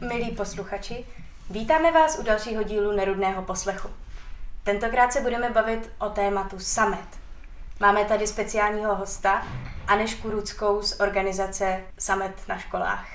Milí 0.00 0.30
posluchači, 0.36 1.06
vítáme 1.50 1.92
vás 1.92 2.18
u 2.18 2.22
dalšího 2.22 2.62
dílu 2.62 2.92
Nerudného 2.92 3.42
poslechu. 3.42 3.88
Tentokrát 4.64 5.12
se 5.12 5.20
budeme 5.20 5.50
bavit 5.50 5.90
o 5.98 6.08
tématu 6.08 6.58
Summit. 6.58 7.20
Máme 7.80 8.04
tady 8.04 8.26
speciálního 8.26 8.94
hosta, 8.94 9.46
Anešku 9.86 10.30
Rudskou 10.30 10.82
z 10.82 11.00
organizace 11.00 11.84
Summit 11.98 12.48
na 12.48 12.58
školách. 12.58 13.06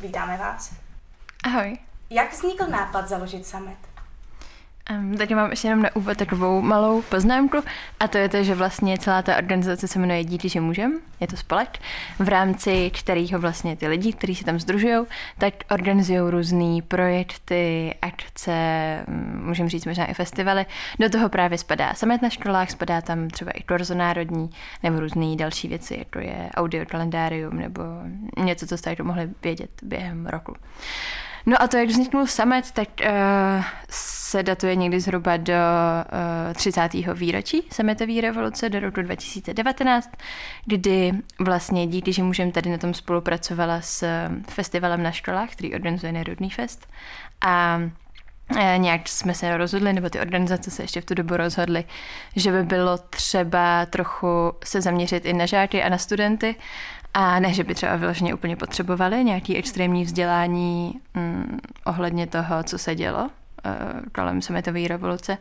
Vítáme 0.00 0.36
vás. 0.36 0.74
Ahoj. 1.44 1.87
Jak 2.10 2.32
vznikl 2.32 2.66
nápad 2.66 3.08
založit 3.08 3.46
Summit? 3.46 3.78
Um, 4.90 5.16
teď 5.16 5.34
mám 5.34 5.50
ještě 5.50 5.68
jenom 5.68 5.82
na 5.82 5.96
úvod 5.96 6.16
takovou 6.18 6.62
malou 6.62 7.02
poznámku 7.02 7.58
a 8.00 8.08
to 8.08 8.18
je 8.18 8.28
to, 8.28 8.42
že 8.44 8.54
vlastně 8.54 8.98
celá 8.98 9.22
ta 9.22 9.36
organizace 9.36 9.88
se 9.88 9.98
jmenuje 9.98 10.24
Díky, 10.24 10.48
že 10.48 10.60
můžem, 10.60 11.00
je 11.20 11.26
to 11.26 11.36
spolek, 11.36 11.78
v 12.18 12.28
rámci 12.28 12.90
kterého 12.90 13.38
vlastně 13.38 13.76
ty 13.76 13.88
lidi, 13.88 14.12
kteří 14.12 14.34
se 14.34 14.44
tam 14.44 14.60
združují, 14.60 15.06
tak 15.38 15.54
organizují 15.70 16.18
různé 16.30 16.82
projekty, 16.88 17.94
akce, 18.02 18.54
mm, 19.08 19.42
můžeme 19.46 19.68
říct 19.68 19.86
možná 19.86 20.06
i 20.06 20.14
festivaly. 20.14 20.66
Do 20.98 21.10
toho 21.10 21.28
právě 21.28 21.58
spadá 21.58 21.94
samet 21.94 22.22
na 22.22 22.30
školách, 22.30 22.70
spadá 22.70 23.00
tam 23.00 23.28
třeba 23.28 23.50
i 23.50 23.62
torzo 23.62 23.94
národní 23.94 24.50
nebo 24.82 25.00
různé 25.00 25.36
další 25.36 25.68
věci, 25.68 25.96
jako 25.98 26.18
je 26.18 26.50
audio 26.54 26.86
kalendárium 26.86 27.56
nebo 27.56 27.82
něco, 28.36 28.66
co 28.66 28.76
jste 28.76 28.96
mohli 29.02 29.30
vědět 29.42 29.70
během 29.82 30.26
roku. 30.26 30.54
No 31.48 31.62
a 31.62 31.68
to, 31.68 31.76
jak 31.76 31.88
vzniknul 31.88 32.26
samet, 32.26 32.70
tak 32.70 32.88
uh, 33.00 33.64
se 33.90 34.42
datuje 34.42 34.76
někdy 34.76 35.00
zhruba 35.00 35.36
do 35.36 35.52
uh, 35.52 36.54
30. 36.54 36.88
výročí 37.14 37.62
sametové 37.72 38.20
revoluce 38.20 38.68
do 38.68 38.80
roku 38.80 39.02
2019, 39.02 40.10
kdy 40.64 41.12
vlastně 41.40 41.86
díky, 41.86 42.12
že 42.12 42.22
můžeme 42.22 42.52
tady 42.52 42.70
na 42.70 42.78
tom 42.78 42.94
spolupracovala 42.94 43.80
s 43.80 44.06
festivalem 44.48 45.02
na 45.02 45.12
školách, 45.12 45.50
který 45.50 45.74
organizuje 45.74 46.12
Nerudný 46.12 46.50
fest. 46.50 46.86
A 47.40 47.80
eh, 48.58 48.78
nějak 48.78 49.08
jsme 49.08 49.34
se 49.34 49.56
rozhodli, 49.56 49.92
nebo 49.92 50.10
ty 50.10 50.20
organizace 50.20 50.70
se 50.70 50.82
ještě 50.82 51.00
v 51.00 51.04
tu 51.04 51.14
dobu 51.14 51.36
rozhodly, 51.36 51.84
že 52.36 52.52
by 52.52 52.62
bylo 52.62 52.98
třeba 52.98 53.86
trochu 53.86 54.52
se 54.64 54.80
zaměřit 54.80 55.24
i 55.24 55.32
na 55.32 55.46
žáky 55.46 55.82
a 55.82 55.88
na 55.88 55.98
studenty 55.98 56.56
a 57.14 57.40
ne, 57.40 57.52
že 57.52 57.64
by 57.64 57.74
třeba 57.74 57.96
vyloženě 57.96 58.34
úplně 58.34 58.56
potřebovali 58.56 59.24
nějaký 59.24 59.56
extrémní 59.56 60.04
vzdělání 60.04 61.00
mm, 61.14 61.58
ohledně 61.84 62.26
toho, 62.26 62.62
co 62.62 62.78
se 62.78 62.94
dělo. 62.94 63.30
Uh, 63.66 64.00
kolem 64.12 64.42
sametové 64.42 64.88
revoluce, 64.88 65.38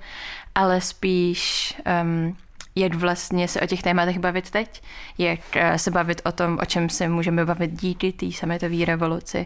ale 0.56 0.82
spíš 0.82 1.74
um, 2.04 2.38
jak 2.76 2.96
vlastně 2.96 3.48
se 3.48 3.62
o 3.62 3.66
těch 3.66 3.84
tématech 3.84 4.20
bavit 4.20 4.50
teď, 4.52 4.82
jak 5.18 5.40
uh, 5.56 5.76
se 5.76 5.92
bavit 5.92 6.22
o 6.26 6.32
tom, 6.32 6.58
o 6.62 6.66
čem 6.66 6.90
se 6.90 7.10
můžeme 7.10 7.46
bavit 7.46 7.72
díky 7.72 8.12
té 8.12 8.32
sametové 8.32 8.86
revoluci. 8.86 9.46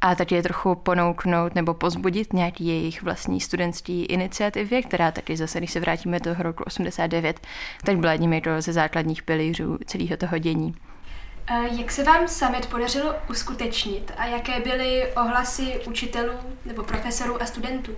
A 0.00 0.14
taky 0.14 0.34
je 0.34 0.42
trochu 0.42 0.74
ponouknout 0.74 1.54
nebo 1.54 1.74
pozbudit 1.74 2.32
nějaký 2.32 2.66
jejich 2.66 3.02
vlastní 3.02 3.40
studentský 3.40 4.04
iniciativě, 4.04 4.82
která 4.82 5.10
taky 5.10 5.36
zase, 5.36 5.58
když 5.58 5.70
se 5.70 5.80
vrátíme 5.80 6.20
do 6.20 6.34
roku 6.38 6.64
89, 6.66 7.40
tak 7.84 7.98
byla 7.98 8.12
jedním 8.12 8.40
ze 8.58 8.72
základních 8.72 9.22
pilířů 9.22 9.78
celého 9.86 10.16
toho 10.16 10.38
dění. 10.38 10.74
Jak 11.50 11.90
se 11.90 12.04
vám 12.04 12.28
summit 12.28 12.66
podařilo 12.66 13.14
uskutečnit 13.30 14.12
a 14.16 14.26
jaké 14.26 14.60
byly 14.60 15.12
ohlasy 15.16 15.80
učitelů 15.88 16.32
nebo 16.64 16.82
profesorů 16.82 17.42
a 17.42 17.46
studentů? 17.46 17.92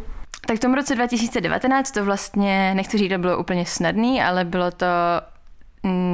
Tak 0.47 0.57
v 0.57 0.61
tom 0.61 0.75
roce 0.75 0.95
2019 0.95 1.91
to 1.91 2.05
vlastně, 2.05 2.75
nechci 2.75 2.99
říct, 2.99 3.09
že 3.09 3.19
bylo 3.19 3.39
úplně 3.39 3.67
snadný, 3.67 4.23
ale 4.23 4.45
bylo 4.45 4.71
to 4.71 4.87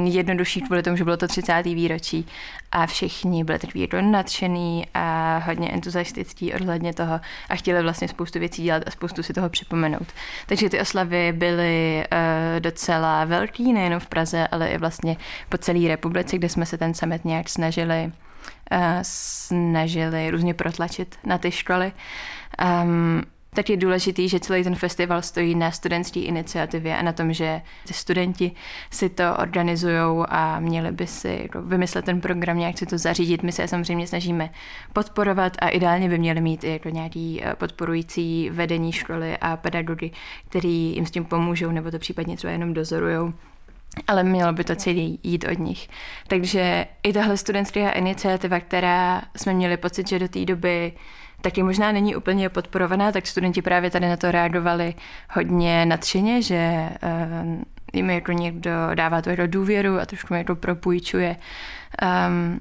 jednodušší 0.03 0.61
kvůli 0.61 0.83
tomu, 0.83 0.97
že 0.97 1.03
bylo 1.03 1.17
to 1.17 1.27
30. 1.27 1.63
výročí 1.63 2.27
a 2.71 2.85
všichni 2.85 3.43
byli 3.43 3.59
takový 3.59 3.87
nadšený 4.01 4.87
a 4.93 5.37
hodně 5.45 5.69
entuziastický 5.71 6.53
ohledně 6.53 6.93
toho 6.93 7.19
a 7.49 7.55
chtěli 7.55 7.83
vlastně 7.83 8.07
spoustu 8.07 8.39
věcí 8.39 8.63
dělat 8.63 8.83
a 8.87 8.91
spoustu 8.91 9.23
si 9.23 9.33
toho 9.33 9.49
připomenout. 9.49 10.07
Takže 10.45 10.69
ty 10.69 10.79
oslavy 10.79 11.31
byly 11.31 12.03
uh, 12.11 12.59
docela 12.59 13.25
velký, 13.25 13.73
nejen 13.73 13.99
v 13.99 14.07
Praze, 14.07 14.47
ale 14.47 14.67
i 14.67 14.77
vlastně 14.77 15.17
po 15.49 15.57
celé 15.57 15.87
republice, 15.87 16.37
kde 16.37 16.49
jsme 16.49 16.65
se 16.65 16.77
ten 16.77 16.93
summit 16.93 17.25
nějak 17.25 17.49
snažili 17.49 18.11
uh, 18.71 18.77
snažili 19.01 20.31
různě 20.31 20.53
protlačit 20.53 21.15
na 21.25 21.37
ty 21.37 21.51
školy. 21.51 21.91
Um, 22.83 23.23
tak 23.55 23.69
je 23.69 23.77
důležitý, 23.77 24.29
že 24.29 24.39
celý 24.39 24.63
ten 24.63 24.75
festival 24.75 25.21
stojí 25.21 25.55
na 25.55 25.71
studentské 25.71 26.19
iniciativě 26.19 26.97
a 26.97 27.01
na 27.01 27.13
tom, 27.13 27.33
že 27.33 27.61
ty 27.87 27.93
studenti 27.93 28.51
si 28.91 29.09
to 29.09 29.23
organizují 29.37 30.25
a 30.27 30.59
měli 30.59 30.91
by 30.91 31.07
si 31.07 31.39
jako 31.41 31.61
vymyslet 31.61 32.05
ten 32.05 32.21
program, 32.21 32.57
nějak 32.57 32.77
si 32.77 32.85
to 32.85 32.97
zařídit. 32.97 33.43
My 33.43 33.51
se 33.51 33.67
samozřejmě 33.67 34.07
snažíme 34.07 34.49
podporovat 34.93 35.57
a 35.59 35.69
ideálně 35.69 36.09
by 36.09 36.17
měli 36.17 36.41
mít 36.41 36.63
i 36.63 36.71
jako 36.71 36.89
nějaký 36.89 37.41
eh, 37.43 37.55
podporující 37.55 38.49
vedení 38.49 38.91
školy 38.91 39.37
a 39.37 39.57
pedagogy, 39.57 40.11
který 40.49 40.93
jim 40.95 41.05
s 41.05 41.11
tím 41.11 41.25
pomůžou 41.25 41.71
nebo 41.71 41.91
to 41.91 41.99
případně 41.99 42.37
třeba 42.37 42.53
jenom 42.53 42.73
dozorujou 42.73 43.33
ale 44.07 44.23
mělo 44.23 44.53
by 44.53 44.63
to 44.63 44.75
celý 44.75 45.19
jít 45.23 45.45
od 45.51 45.59
nich. 45.59 45.87
Takže 46.27 46.85
i 47.03 47.13
tahle 47.13 47.37
studentská 47.37 47.89
iniciativa, 47.89 48.59
která 48.59 49.21
jsme 49.37 49.53
měli 49.53 49.77
pocit, 49.77 50.07
že 50.07 50.19
do 50.19 50.27
té 50.27 50.45
doby 50.45 50.93
taky 51.41 51.63
možná 51.63 51.91
není 51.91 52.15
úplně 52.15 52.49
podporovaná, 52.49 53.11
tak 53.11 53.27
studenti 53.27 53.61
právě 53.61 53.89
tady 53.89 54.09
na 54.09 54.17
to 54.17 54.31
reagovali 54.31 54.93
hodně 55.29 55.85
nadšeně, 55.85 56.41
že 56.41 56.89
uh, 57.03 57.63
jim 57.93 58.09
jako 58.09 58.31
někdo 58.31 58.71
dává 58.95 59.21
to 59.21 59.29
jako 59.29 59.47
důvěru 59.47 59.99
a 59.99 60.05
trošku 60.05 60.33
jako 60.33 60.55
propůjčuje 60.55 61.35
um, 62.27 62.59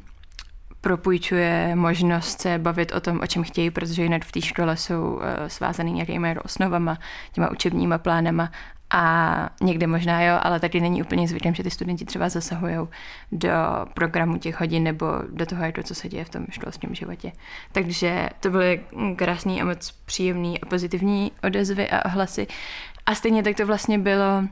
propůjčuje 0.81 1.73
možnost 1.75 2.41
se 2.41 2.59
bavit 2.59 2.93
o 2.93 3.01
tom, 3.01 3.21
o 3.23 3.27
čem 3.27 3.45
chtějí, 3.45 3.71
protože 3.71 4.03
jinak 4.03 4.25
v 4.25 4.33
té 4.33 4.41
škole 4.41 4.77
jsou 4.77 5.13
uh, 5.13 5.23
svázaný 5.47 5.93
nějakými 5.93 6.29
jako 6.29 6.43
osnovama, 6.43 6.99
těma 7.33 7.51
učebníma 7.51 7.99
plánama 7.99 8.51
a 8.91 9.51
někde 9.63 9.87
možná 9.87 10.23
jo, 10.23 10.39
ale 10.43 10.61
taky 10.61 10.81
není 10.81 11.03
úplně 11.03 11.29
zvykem, 11.29 11.55
že 11.55 11.63
ty 11.63 11.71
studenti 11.71 12.05
třeba 12.05 12.29
zasahují 12.29 12.77
do 13.33 13.51
programu 13.95 14.39
těch 14.39 14.61
hodin 14.61 14.83
nebo 14.83 15.07
do 15.29 15.47
toho, 15.47 15.65
jako 15.65 15.83
co 15.83 15.95
se 15.95 16.09
děje 16.09 16.25
v 16.25 16.29
tom 16.29 16.47
školském 16.51 16.95
životě. 16.95 17.33
Takže 17.73 18.29
to 18.41 18.51
byly 18.51 18.81
krásné 19.17 19.53
a 19.61 19.65
moc 19.65 19.91
příjemné 19.91 20.59
a 20.63 20.67
pozitivní 20.67 21.33
odezvy 21.43 21.91
a 21.91 22.05
ohlasy. 22.05 22.47
A 23.07 23.15
stejně 23.15 23.43
tak 23.43 23.57
to 23.57 23.67
vlastně 23.67 23.99
bylo 23.99 24.45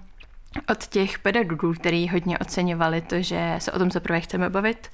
od 0.69 0.87
těch 0.87 1.19
pedagogů, 1.19 1.73
který 1.73 2.09
hodně 2.09 2.39
oceňovali 2.39 3.01
to, 3.01 3.23
že 3.23 3.55
se 3.59 3.73
o 3.73 3.79
tom 3.79 3.91
zaprvé 3.91 4.21
chceme 4.21 4.51
bavit, 4.51 4.89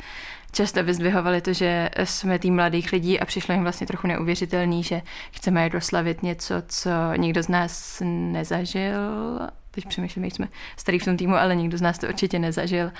často 0.52 0.84
vyzdvihovali 0.84 1.40
to, 1.40 1.52
že 1.52 1.90
jsme 2.04 2.38
tým 2.38 2.54
mladých 2.54 2.92
lidí 2.92 3.20
a 3.20 3.24
přišlo 3.24 3.54
jim 3.54 3.62
vlastně 3.62 3.86
trochu 3.86 4.06
neuvěřitelný, 4.06 4.82
že 4.82 5.02
chceme 5.32 5.70
doslavit 5.70 6.22
něco, 6.22 6.54
co 6.68 6.90
nikdo 7.16 7.42
z 7.42 7.48
nás 7.48 8.02
nezažil 8.04 9.00
teď 9.75 9.87
přemýšlím, 9.87 10.25
jsme 10.25 10.49
starý 10.77 10.99
v 10.99 11.05
tom 11.05 11.16
týmu, 11.16 11.34
ale 11.34 11.56
nikdo 11.56 11.78
z 11.78 11.83
nás 11.83 11.99
to 11.99 12.06
určitě 12.06 12.38
nezažil. 12.38 12.93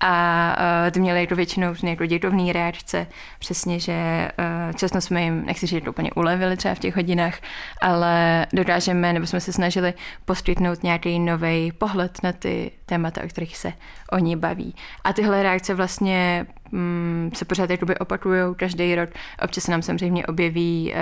A 0.00 0.56
uh, 0.84 0.90
ty 0.90 1.00
měli 1.00 1.20
jako 1.20 1.34
většinou 1.34 1.74
jako 1.82 2.06
dětovný 2.06 2.52
reakce, 2.52 3.06
přesně, 3.38 3.80
že 3.80 4.28
uh, 4.38 4.72
často 4.76 5.00
jsme 5.00 5.22
jim, 5.22 5.46
nechci 5.46 5.66
říct, 5.66 5.84
to 5.84 5.90
úplně 5.90 6.12
ulevili 6.12 6.56
třeba 6.56 6.74
v 6.74 6.78
těch 6.78 6.96
hodinách, 6.96 7.34
ale 7.80 8.46
dokážeme, 8.52 9.12
nebo 9.12 9.26
jsme 9.26 9.40
se 9.40 9.52
snažili 9.52 9.94
poskytnout 10.24 10.82
nějaký 10.82 11.18
nový 11.18 11.72
pohled 11.72 12.18
na 12.22 12.32
ty 12.32 12.70
témata, 12.86 13.24
o 13.24 13.28
kterých 13.28 13.56
se 13.56 13.72
oni 14.12 14.36
baví. 14.36 14.74
A 15.04 15.12
tyhle 15.12 15.42
reakce 15.42 15.74
vlastně 15.74 16.46
um, 16.72 17.30
se 17.34 17.44
pořád 17.44 17.70
jakoby 17.70 17.98
opakují 17.98 18.54
každý 18.56 18.94
rok. 18.94 19.10
Občas 19.42 19.64
se 19.64 19.70
nám 19.70 19.82
samozřejmě 19.82 20.26
objeví 20.26 20.94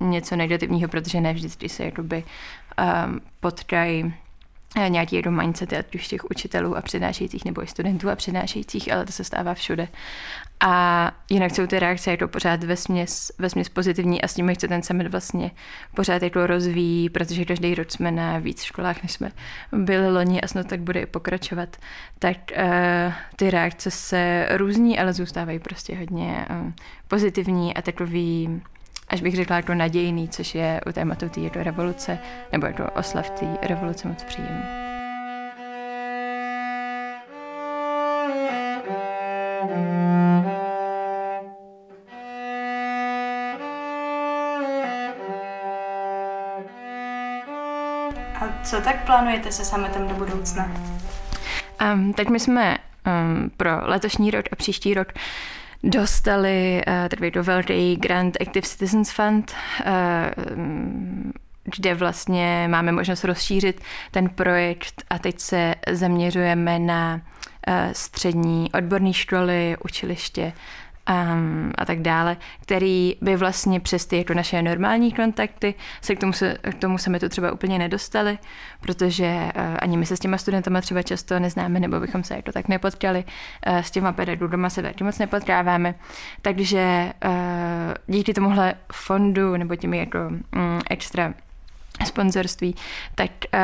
uh, 0.00 0.08
něco 0.08 0.36
negativního, 0.36 0.88
protože 0.88 1.20
ne 1.20 1.32
vždycky 1.32 1.68
se 1.68 1.84
jakoby 1.84 2.24
um, 3.06 3.20
potkají 3.40 4.14
nějaký 4.88 5.16
jako 5.16 5.30
mindset, 5.30 5.72
ať 5.72 5.94
už 5.94 6.08
těch 6.08 6.30
učitelů 6.30 6.76
a 6.76 6.82
přednášejících 6.82 7.44
nebo 7.44 7.62
i 7.62 7.66
studentů 7.66 8.10
a 8.10 8.16
přednášejících, 8.16 8.92
ale 8.92 9.06
to 9.06 9.12
se 9.12 9.24
stává 9.24 9.54
všude. 9.54 9.88
A 10.64 11.12
jinak 11.30 11.50
jsou 11.50 11.66
ty 11.66 11.78
reakce 11.78 12.10
jako 12.10 12.28
pořád 12.28 12.64
ve 12.64 12.76
směs, 12.76 13.32
ve 13.38 13.50
směs 13.50 13.68
pozitivní 13.68 14.22
a 14.22 14.28
s 14.28 14.34
tím 14.34 14.54
chce 14.54 14.68
ten 14.68 14.82
summit 14.82 15.06
vlastně 15.06 15.50
pořád 15.94 16.22
jako 16.22 16.46
rozvíjí, 16.46 17.10
protože 17.10 17.44
každý 17.44 17.74
rok 17.74 17.90
jsme 17.90 18.10
na 18.10 18.38
víc 18.38 18.62
školách, 18.62 19.02
než 19.02 19.12
jsme 19.12 19.30
byli 19.72 20.12
loni 20.12 20.40
a 20.40 20.48
snad 20.48 20.66
tak 20.66 20.80
bude 20.80 21.00
i 21.00 21.06
pokračovat. 21.06 21.76
Tak 22.18 22.36
uh, 22.56 23.12
ty 23.36 23.50
reakce 23.50 23.90
se 23.90 24.48
různí, 24.50 24.98
ale 24.98 25.12
zůstávají 25.12 25.58
prostě 25.58 25.96
hodně 25.96 26.46
uh, 26.50 26.72
pozitivní 27.08 27.74
a 27.74 27.82
takový 27.82 28.62
až 29.12 29.22
bych 29.22 29.36
řekla 29.36 29.56
jako 29.56 29.74
nadějný, 29.74 30.28
což 30.28 30.54
je 30.54 30.80
u 30.86 30.92
tématu 30.92 31.28
té 31.28 31.40
jako 31.40 31.62
revoluce, 31.62 32.18
nebo 32.52 32.66
jako 32.66 32.90
oslav 32.90 33.30
té 33.30 33.46
revoluce 33.62 34.08
moc 34.08 34.22
příjemný. 34.22 34.62
A 48.34 48.64
co 48.64 48.80
tak 48.80 49.04
plánujete 49.06 49.52
se 49.52 49.64
sametem 49.64 50.08
do 50.08 50.14
budoucna? 50.14 50.72
Um, 51.92 52.12
teď 52.12 52.28
my 52.28 52.40
jsme 52.40 52.78
um, 53.06 53.50
pro 53.56 53.70
letošní 53.82 54.30
rok 54.30 54.44
a 54.52 54.56
příští 54.56 54.94
rok 54.94 55.12
dostali 55.82 56.82
uh, 56.86 57.08
takový 57.08 57.30
to 57.30 57.42
velký 57.42 57.96
Grand 57.96 58.36
Active 58.40 58.66
Citizens 58.68 59.10
Fund, 59.10 59.54
uh, 59.80 59.90
kde 61.76 61.94
vlastně 61.94 62.68
máme 62.70 62.92
možnost 62.92 63.24
rozšířit 63.24 63.80
ten 64.10 64.28
projekt 64.28 65.04
a 65.10 65.18
teď 65.18 65.40
se 65.40 65.74
zaměřujeme 65.90 66.78
na 66.78 67.14
uh, 67.68 67.74
střední 67.92 68.72
odborné 68.72 69.12
školy, 69.12 69.76
učiliště 69.84 70.52
um, 71.10 71.72
a 71.78 71.84
tak 71.84 72.00
dále, 72.00 72.36
který 72.60 73.16
by 73.20 73.36
vlastně 73.36 73.80
přes 73.80 74.06
ty 74.06 74.16
jako 74.16 74.34
naše 74.34 74.62
normální 74.62 75.12
kontakty 75.12 75.74
se 76.00 76.16
k 76.16 76.20
tomu, 76.20 76.32
se, 76.32 76.56
k 76.70 76.74
tomu 76.74 76.98
se 76.98 77.10
mi 77.10 77.18
to 77.18 77.28
třeba 77.28 77.52
úplně 77.52 77.78
nedostali, 77.78 78.38
protože 78.80 79.26
uh, 79.56 79.62
ani 79.78 79.96
my 79.96 80.06
se 80.06 80.16
s 80.16 80.20
těma 80.20 80.38
studentama 80.38 80.80
třeba 80.80 81.02
často 81.02 81.38
neznáme, 81.38 81.80
nebo 81.80 82.00
bychom 82.00 82.24
se 82.24 82.34
jako 82.34 82.52
tak 82.52 82.68
nepotkali, 82.68 83.24
uh, 83.66 83.78
s 83.78 83.90
těma 83.90 84.12
pedagogama 84.12 84.70
se 84.70 84.82
taky 84.82 85.04
moc 85.04 85.18
nepotkáváme, 85.18 85.94
takže 86.42 87.12
uh, 87.24 87.32
díky 88.06 88.34
tomuhle 88.34 88.74
fondu 88.92 89.56
nebo 89.56 89.76
těmi 89.76 89.98
jako 89.98 90.18
um, 90.28 90.80
extra 90.90 91.34
sponzorství, 92.04 92.74
tak 93.14 93.30
uh, 93.54 93.60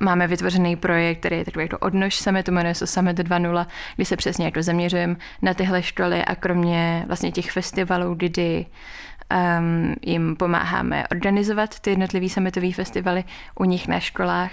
máme 0.00 0.26
vytvořený 0.26 0.76
projekt, 0.76 1.18
který 1.18 1.36
je 1.36 1.44
takový 1.44 1.64
jako 1.64 1.78
odnož 1.78 2.14
summitu, 2.14 2.52
jmenuje 2.52 2.74
se 2.74 2.86
Summit 2.86 3.18
2.0, 3.18 3.66
kdy 3.96 4.04
se 4.04 4.16
přesně 4.16 4.44
jako 4.44 4.62
zaměřujeme 4.62 5.16
na 5.42 5.54
tyhle 5.54 5.82
školy 5.82 6.24
a 6.24 6.34
kromě 6.34 7.04
vlastně 7.06 7.32
těch 7.32 7.52
festivalů, 7.52 8.14
kdy 8.14 8.66
um, 9.58 9.94
jim 10.02 10.36
pomáháme 10.36 11.04
organizovat 11.10 11.80
ty 11.80 11.90
jednotlivý 11.90 12.28
summitové 12.28 12.72
festivaly 12.72 13.24
u 13.54 13.64
nich 13.64 13.88
na 13.88 14.00
školách, 14.00 14.52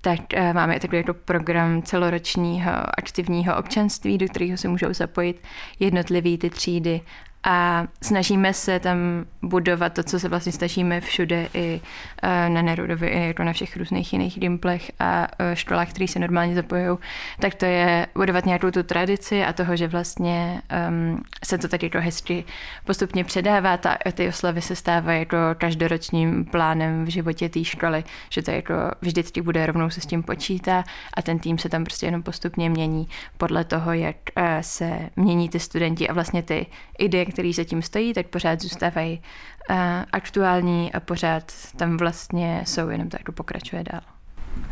tak 0.00 0.20
uh, 0.36 0.52
máme 0.52 0.80
takový 0.80 0.96
jako 0.96 1.14
program 1.14 1.82
celoročního 1.82 2.72
aktivního 2.98 3.56
občanství, 3.56 4.18
do 4.18 4.26
kterého 4.26 4.56
se 4.56 4.68
můžou 4.68 4.92
zapojit 4.92 5.42
jednotlivý 5.80 6.38
ty 6.38 6.50
třídy 6.50 7.00
a 7.42 7.86
snažíme 8.02 8.54
se 8.54 8.80
tam 8.80 8.98
budovat 9.42 9.92
to, 9.92 10.02
co 10.02 10.20
se 10.20 10.28
vlastně 10.28 10.52
snažíme 10.52 11.00
všude 11.00 11.48
i 11.54 11.80
eh, 12.22 12.48
na 12.48 12.62
Nerudovi, 12.62 13.08
i 13.08 13.26
jako 13.26 13.42
na 13.42 13.52
všech 13.52 13.76
různých 13.76 14.12
jiných 14.12 14.40
dimplech 14.40 14.92
a 14.98 15.26
eh, 15.38 15.56
školách, 15.56 15.90
které 15.90 16.08
se 16.08 16.18
normálně 16.18 16.54
zapojují, 16.54 16.98
tak 17.38 17.54
to 17.54 17.64
je 17.64 18.06
budovat 18.14 18.46
nějakou 18.46 18.70
tu 18.70 18.82
tradici 18.82 19.44
a 19.44 19.52
toho, 19.52 19.76
že 19.76 19.88
vlastně 19.88 20.62
um, 20.88 21.22
se 21.44 21.58
to 21.58 21.68
tady 21.68 21.86
jako 21.86 22.00
hezky 22.00 22.44
postupně 22.84 23.24
předává. 23.24 23.76
Ta, 23.76 23.98
ty 24.12 24.28
oslavy 24.28 24.62
se 24.62 24.76
stávají 24.76 25.18
jako 25.18 25.36
každoročním 25.58 26.44
plánem 26.44 27.04
v 27.04 27.08
životě 27.08 27.48
té 27.48 27.64
školy, 27.64 28.04
že 28.30 28.42
to 28.42 28.50
jako 28.50 28.74
vždycky 29.00 29.42
bude 29.42 29.66
rovnou 29.66 29.90
se 29.90 30.00
s 30.00 30.06
tím 30.06 30.22
počítá 30.22 30.84
a 31.14 31.22
ten 31.22 31.38
tým 31.38 31.58
se 31.58 31.68
tam 31.68 31.84
prostě 31.84 32.06
jenom 32.06 32.22
postupně 32.22 32.70
mění 32.70 33.08
podle 33.36 33.64
toho, 33.64 33.92
jak 33.92 34.16
uh, 34.36 34.44
se 34.60 35.10
mění 35.16 35.48
ty 35.48 35.60
studenti 35.60 36.08
a 36.08 36.12
vlastně 36.12 36.42
ty 36.42 36.66
ideje, 36.98 37.29
který 37.30 37.52
za 37.52 37.64
tím 37.64 37.82
stojí, 37.82 38.14
tak 38.14 38.26
pořád 38.26 38.60
zůstávají 38.60 39.22
uh, 39.70 39.76
aktuální 40.12 40.92
a 40.92 41.00
pořád 41.00 41.52
tam 41.76 41.96
vlastně 41.96 42.62
jsou, 42.66 42.88
jenom 42.88 43.08
to 43.08 43.16
jako 43.20 43.32
pokračuje 43.32 43.84
dál. 43.92 44.00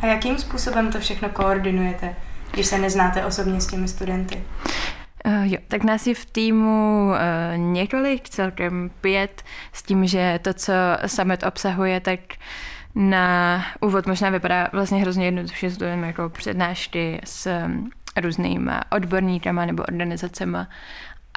A 0.02 0.06
jakým 0.06 0.38
způsobem 0.38 0.93
to 0.93 1.00
všechno 1.00 1.28
koordinujete, 1.28 2.16
když 2.52 2.66
se 2.66 2.78
neznáte 2.78 3.25
osobně 3.25 3.60
s 3.60 3.66
těmi 3.66 3.88
studenty? 3.88 4.44
Uh, 5.26 5.52
jo, 5.52 5.58
tak 5.69 5.84
nás 5.84 6.06
je 6.06 6.14
v 6.14 6.25
týmu 6.25 7.08
uh, 7.10 7.58
několik, 7.58 8.28
celkem 8.28 8.90
pět, 9.00 9.43
s 9.72 9.82
tím, 9.82 10.06
že 10.06 10.38
to, 10.43 10.54
co 10.54 10.72
Summit 11.06 11.43
obsahuje, 11.43 12.00
tak 12.00 12.20
na 12.94 13.64
úvod 13.81 14.06
možná 14.06 14.31
vypadá 14.31 14.69
vlastně 14.72 15.00
hrozně 15.00 15.25
jednoduše, 15.25 15.70
studujeme 15.70 16.06
jako 16.06 16.28
přednášky 16.28 17.20
s 17.25 17.69
různýma 18.20 18.81
odborníkama 18.93 19.66
nebo 19.66 19.82
organizacemi 19.82 20.58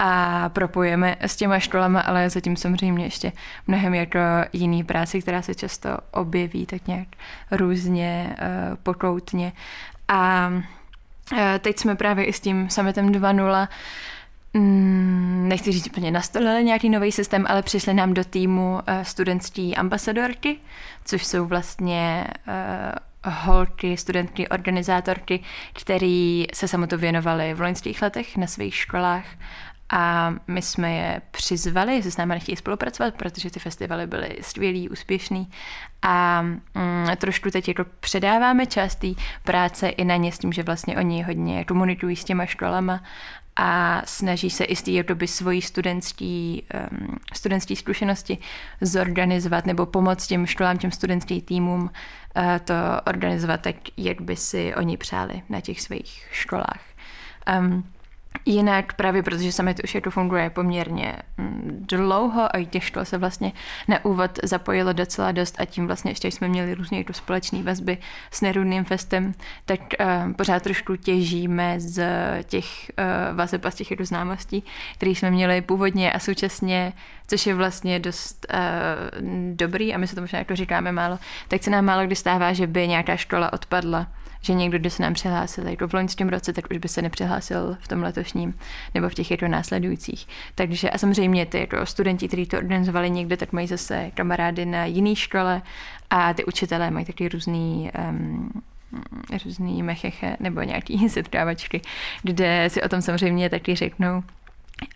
a 0.03 0.49
propojeme 0.49 1.15
s 1.19 1.35
těma 1.35 1.59
školama, 1.59 1.99
ale 2.01 2.29
zatím 2.29 2.55
samozřejmě 2.55 3.05
ještě 3.05 3.31
mnohem 3.67 3.93
jako 3.93 4.19
jiný 4.53 4.83
práci, 4.83 5.21
která 5.21 5.41
se 5.41 5.55
často 5.55 5.89
objeví 6.11 6.65
tak 6.65 6.87
nějak 6.87 7.07
různě, 7.51 8.35
uh, 8.39 8.75
pokoutně. 8.83 9.53
A 10.07 10.51
uh, 11.31 11.39
teď 11.59 11.79
jsme 11.79 11.95
právě 11.95 12.25
i 12.25 12.33
s 12.33 12.39
tím 12.39 12.69
summitem 12.69 13.11
2.0 13.11 13.67
mm, 14.53 15.45
nechci 15.47 15.71
říct 15.71 15.87
úplně 15.87 16.11
nastolili 16.11 16.63
nějaký 16.63 16.89
nový 16.89 17.11
systém, 17.11 17.45
ale 17.49 17.61
přišli 17.61 17.93
nám 17.93 18.13
do 18.13 18.23
týmu 18.23 18.73
uh, 18.73 19.03
studentský 19.03 19.75
ambasadorky, 19.75 20.57
což 21.05 21.25
jsou 21.25 21.45
vlastně 21.45 22.27
holky, 23.25 23.97
studentky, 23.97 24.47
organizátorky, 24.47 25.39
který 25.73 26.45
se 26.53 26.67
samotu 26.67 26.97
věnovali 26.97 27.53
v 27.53 27.61
loňských 27.61 28.01
letech 28.01 28.37
na 28.37 28.47
svých 28.47 28.75
školách 28.75 29.25
a 29.91 30.33
my 30.47 30.61
jsme 30.61 30.93
je 30.93 31.21
přizvali, 31.31 31.95
jestli 31.95 32.11
s 32.11 32.17
námi 32.17 32.33
nechtějí 32.33 32.55
spolupracovat, 32.55 33.13
protože 33.13 33.51
ty 33.51 33.59
festivaly 33.59 34.07
byly 34.07 34.37
skvělý, 34.41 34.89
úspěšný 34.89 35.51
a 36.01 36.41
mm, 36.41 37.07
trošku 37.17 37.51
teď 37.51 37.67
jako 37.67 37.85
předáváme 37.99 38.65
část 38.65 39.05
práce 39.43 39.89
i 39.89 40.05
na 40.05 40.15
ně 40.15 40.31
s 40.31 40.39
tím, 40.39 40.53
že 40.53 40.63
vlastně 40.63 40.97
oni 40.97 41.23
hodně 41.23 41.65
komunikují 41.65 42.15
s 42.15 42.23
těma 42.23 42.45
školama 42.45 43.03
a 43.55 44.01
snaží 44.05 44.49
se 44.49 44.63
i 44.63 44.75
z 44.75 44.81
té 44.81 45.03
doby 45.03 45.27
svojí 45.27 45.61
studentský, 45.61 46.63
um, 46.91 47.17
studentský 47.33 47.75
zkušenosti 47.75 48.37
zorganizovat 48.81 49.65
nebo 49.65 49.85
pomoct 49.85 50.27
těm 50.27 50.45
školám, 50.45 50.77
těm 50.77 50.91
studentským 50.91 51.41
týmům 51.41 51.81
uh, 51.81 52.43
to 52.63 52.73
organizovat 53.07 53.61
tak, 53.61 53.75
jak 53.97 54.21
by 54.21 54.35
si 54.35 54.75
oni 54.75 54.97
přáli 54.97 55.41
na 55.49 55.61
těch 55.61 55.81
svých 55.81 56.27
školách. 56.31 56.81
Um, 57.59 57.83
Jinak 58.45 58.93
právě 58.93 59.23
protože 59.23 59.51
Summit 59.51 59.81
už 59.83 59.95
jako 59.95 60.11
funguje 60.11 60.49
poměrně 60.49 61.17
mm, 61.37 61.85
dlouho 61.89 62.55
a 62.55 62.59
i 62.59 62.65
těch 62.65 62.83
škol 62.83 63.05
se 63.05 63.17
vlastně 63.17 63.51
na 63.87 64.05
úvod 64.05 64.39
zapojilo 64.43 64.93
docela 64.93 65.31
dost 65.31 65.55
a 65.59 65.65
tím 65.65 65.87
vlastně 65.87 66.11
ještě 66.11 66.31
jsme 66.31 66.47
měli 66.47 66.73
různě 66.73 66.97
jako 66.97 67.13
společné 67.13 67.63
vazby 67.63 67.97
s 68.31 68.41
Nerudným 68.41 68.85
festem, 68.85 69.33
tak 69.65 69.79
uh, 69.79 70.33
pořád 70.33 70.63
trošku 70.63 70.95
těžíme 70.95 71.79
z 71.79 72.03
těch 72.43 72.65
uh, 72.65 73.37
vazeb 73.37 73.65
a 73.65 73.71
z 73.71 73.75
těch 73.75 73.91
jako 73.91 74.05
známostí, 74.05 74.63
které 74.93 75.11
jsme 75.11 75.31
měli 75.31 75.61
původně 75.61 76.11
a 76.11 76.19
současně, 76.19 76.93
což 77.27 77.47
je 77.47 77.55
vlastně 77.55 77.99
dost 77.99 78.45
uh, 78.53 79.27
dobrý 79.55 79.93
a 79.93 79.97
my 79.97 80.07
se 80.07 80.15
to 80.15 80.21
možná 80.21 80.39
jako 80.39 80.55
říkáme 80.55 80.91
málo, 80.91 81.19
tak 81.47 81.63
se 81.63 81.69
nám 81.69 81.85
málo 81.85 82.05
kdy 82.05 82.15
stává, 82.15 82.53
že 82.53 82.67
by 82.67 82.87
nějaká 82.87 83.15
škola 83.15 83.53
odpadla 83.53 84.07
že 84.41 84.53
někdo, 84.53 84.79
kdo 84.79 84.89
se 84.89 85.03
nám 85.03 85.13
přihlásil 85.13 85.67
jako 85.67 85.87
v 85.87 85.93
loňském 85.93 86.29
roce, 86.29 86.53
tak 86.53 86.65
už 86.71 86.77
by 86.77 86.87
se 86.87 87.01
nepřihlásil 87.01 87.77
v 87.79 87.87
tom 87.87 88.03
letošním 88.03 88.53
nebo 88.93 89.09
v 89.09 89.13
těch 89.13 89.31
jako 89.31 89.47
následujících. 89.47 90.27
Takže 90.55 90.89
a 90.89 90.97
samozřejmě 90.97 91.45
ty 91.45 91.59
jako 91.59 91.85
studenti, 91.85 92.27
kteří 92.27 92.45
to 92.45 92.57
organizovali 92.57 93.09
někde, 93.09 93.37
tak 93.37 93.53
mají 93.53 93.67
zase 93.67 94.11
kamarády 94.13 94.65
na 94.65 94.85
jiné 94.85 95.15
škole 95.15 95.61
a 96.09 96.33
ty 96.33 96.45
učitelé 96.45 96.91
mají 96.91 97.05
taky 97.05 97.29
různý 97.29 97.91
um, 98.09 98.51
různý 99.45 99.83
mecheche 99.83 100.37
nebo 100.39 100.61
nějaký 100.61 101.09
setkávačky, 101.09 101.81
kde 102.23 102.69
si 102.69 102.81
o 102.81 102.89
tom 102.89 103.01
samozřejmě 103.01 103.49
taky 103.49 103.75
řeknou 103.75 104.23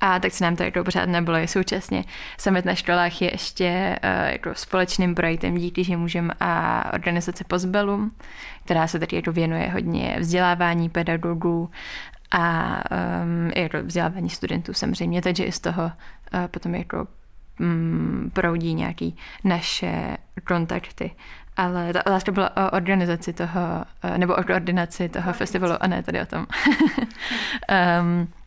a 0.02 0.20
tak 0.20 0.32
se 0.32 0.44
nám 0.44 0.56
to 0.56 0.64
jako 0.64 0.84
pořád 0.84 1.06
nebylo. 1.06 1.48
Současně 1.48 2.04
summit 2.40 2.66
na 2.66 2.76
školách 2.76 3.22
je 3.22 3.34
ještě 3.34 4.00
uh, 4.04 4.32
jako 4.32 4.50
společným 4.54 5.16
projektem 5.16 5.56
díky, 5.56 5.84
že 5.84 5.98
můžeme 5.98 6.34
a 6.40 6.84
organizace 6.94 7.44
Pozbelum, 7.44 8.12
která 8.66 8.88
se 8.88 9.00
taky 9.00 9.16
jako 9.16 9.32
věnuje 9.32 9.70
hodně 9.70 10.16
vzdělávání 10.20 10.90
pedagogů 10.90 11.70
a 12.32 12.78
um, 13.24 13.52
jako 13.56 13.78
vzdělávání 13.84 14.30
studentů 14.30 14.74
samozřejmě, 14.74 15.22
takže 15.22 15.44
i 15.44 15.52
z 15.52 15.60
toho 15.60 15.84
uh, 15.84 16.48
potom 16.48 16.76
jako 16.76 17.08
um, 17.60 18.32
proudí 18.34 18.74
nějaký 18.74 19.18
naše 19.44 20.18
kontakty. 20.44 21.12
Ale 21.58 21.94
ta 21.94 22.06
otázka 22.06 22.32
byla 22.32 22.58
o 22.58 22.72
organizaci 22.72 23.34
toho, 23.34 23.86
uh, 24.04 24.18
nebo 24.18 24.36
o 24.36 24.44
koordinaci 24.44 25.10
toho 25.10 25.34
festivalu, 25.34 25.74
a 25.80 25.88
ne 25.88 26.04
tady 26.04 26.22
o 26.22 26.26
tom. 26.26 26.48
um, 28.02 28.28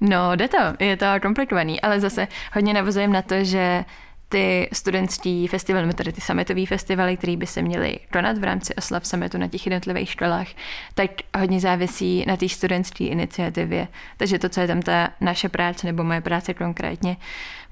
No, 0.00 0.36
jde 0.36 0.48
to, 0.48 0.58
je 0.80 0.96
to 0.96 1.06
komplikovaný, 1.22 1.80
ale 1.80 2.00
zase 2.00 2.28
hodně 2.54 2.74
navazujeme 2.74 3.14
na 3.14 3.22
to, 3.22 3.44
že 3.44 3.84
ty 4.28 4.68
studentský 4.72 5.48
festivaly, 5.48 5.94
tedy 5.94 6.12
ty 6.12 6.20
summitové 6.20 6.66
festivaly, 6.66 7.16
které 7.16 7.36
by 7.36 7.46
se 7.46 7.62
měly 7.62 7.98
konat 8.12 8.38
v 8.38 8.44
rámci 8.44 8.74
oslav 8.74 9.06
summitu 9.06 9.38
na 9.38 9.48
těch 9.48 9.66
jednotlivých 9.66 10.10
školách, 10.10 10.48
tak 10.94 11.10
hodně 11.38 11.60
závisí 11.60 12.24
na 12.26 12.36
té 12.36 12.48
studentské 12.48 13.04
iniciativě. 13.04 13.88
Takže 14.16 14.38
to, 14.38 14.48
co 14.48 14.60
je 14.60 14.66
tam 14.66 14.82
ta 14.82 15.08
naše 15.20 15.48
práce 15.48 15.86
nebo 15.86 16.04
moje 16.04 16.20
práce 16.20 16.54
konkrétně, 16.54 17.16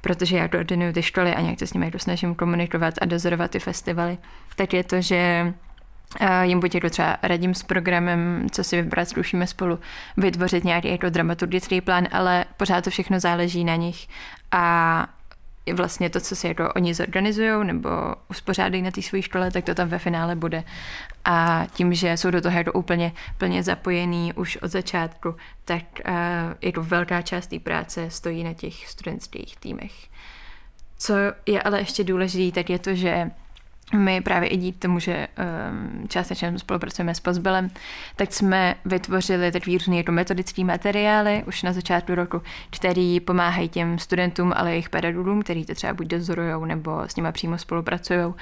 protože 0.00 0.37
já 0.37 0.49
koordinuju 0.49 0.93
ty 0.93 1.02
školy 1.02 1.35
a 1.35 1.41
nějak 1.41 1.59
se 1.59 1.67
s 1.67 1.73
nimi 1.75 1.87
jako 1.87 1.99
snažím 1.99 2.35
komunikovat 2.35 2.95
a 3.00 3.05
dozorovat 3.05 3.50
ty 3.50 3.59
festivaly, 3.59 4.19
tak 4.57 4.73
je 4.73 4.85
to, 4.85 5.00
že 5.00 5.52
jim 6.42 6.61
buď 6.61 6.75
jako 6.75 6.90
třeba 6.90 7.16
radím 7.23 7.54
s 7.54 7.62
programem, 7.62 8.47
co 8.50 8.64
si 8.64 8.83
vybrat, 8.83 9.09
zkoušíme 9.09 9.47
spolu 9.47 9.78
vytvořit 10.16 10.64
nějaký 10.64 10.88
jako 10.88 11.09
dramaturgický 11.11 11.81
plán, 11.81 12.09
ale 12.12 12.45
pořád 12.57 12.85
to 12.85 12.90
všechno 12.90 13.21
záleží 13.21 13.64
na 13.64 13.76
nich 13.76 14.09
a 14.52 15.07
vlastně 15.75 16.11
to, 16.11 16.21
co 16.21 16.37
si 16.37 16.47
jako 16.47 16.73
oni 16.76 16.95
zorganizují 16.95 17.66
nebo 17.66 17.88
uspořádají 18.31 18.83
na 18.83 18.90
té 18.90 19.02
své 19.02 19.23
škole, 19.23 19.50
tak 19.50 19.64
to 19.64 19.75
tam 19.75 19.88
ve 19.88 19.99
finále 19.99 20.37
bude. 20.37 20.64
A 21.25 21.66
tím, 21.75 21.95
že 21.95 22.16
jsou 22.16 22.31
do 22.31 22.40
toho 22.40 22.59
jako 22.59 22.73
úplně 22.73 23.12
plně 23.38 23.62
zapojení 23.62 24.33
už 24.33 24.57
od 24.57 24.71
začátku, 24.71 25.37
tak 25.64 25.83
uh, 26.09 26.14
jako 26.61 26.83
velká 26.83 27.23
část 27.23 27.47
té 27.47 27.59
práce 27.59 28.11
stojí 28.11 28.45
na 28.45 28.54
těch 28.54 28.88
studentských 28.88 29.57
týmech. 29.57 29.92
Co 30.99 31.14
je 31.47 31.62
ale 31.62 31.78
ještě 31.78 32.04
důležité, 32.04 32.61
tak 32.61 32.71
je 32.71 32.78
to, 32.78 32.95
že 32.95 33.31
my 33.96 34.20
právě 34.20 34.49
i 34.49 34.56
díky 34.56 34.78
tomu, 34.78 34.99
že 34.99 35.28
um, 35.70 36.08
částečně 36.08 36.58
spolupracujeme 36.58 37.14
s 37.14 37.20
Pozbelem, 37.20 37.70
tak 38.16 38.32
jsme 38.32 38.75
vytvořili 38.84 39.52
takový 39.52 39.78
různý 39.78 39.96
jako 39.96 40.12
metodický 40.12 40.64
materiály 40.64 41.42
už 41.46 41.62
na 41.62 41.72
začátku 41.72 42.14
roku, 42.14 42.42
který 42.70 43.20
pomáhají 43.20 43.68
těm 43.68 43.99
studentům, 43.99 44.52
ale 44.56 44.70
i 44.70 44.72
jejich 44.72 44.90
pedagogům, 44.90 45.42
kteří 45.42 45.64
to 45.64 45.75
třeba 45.75 45.94
buď 45.94 46.06
dozorují 46.06 46.68
nebo 46.68 47.02
s 47.02 47.16
nimi 47.16 47.32
přímo 47.32 47.58
spolupracují, 47.58 48.34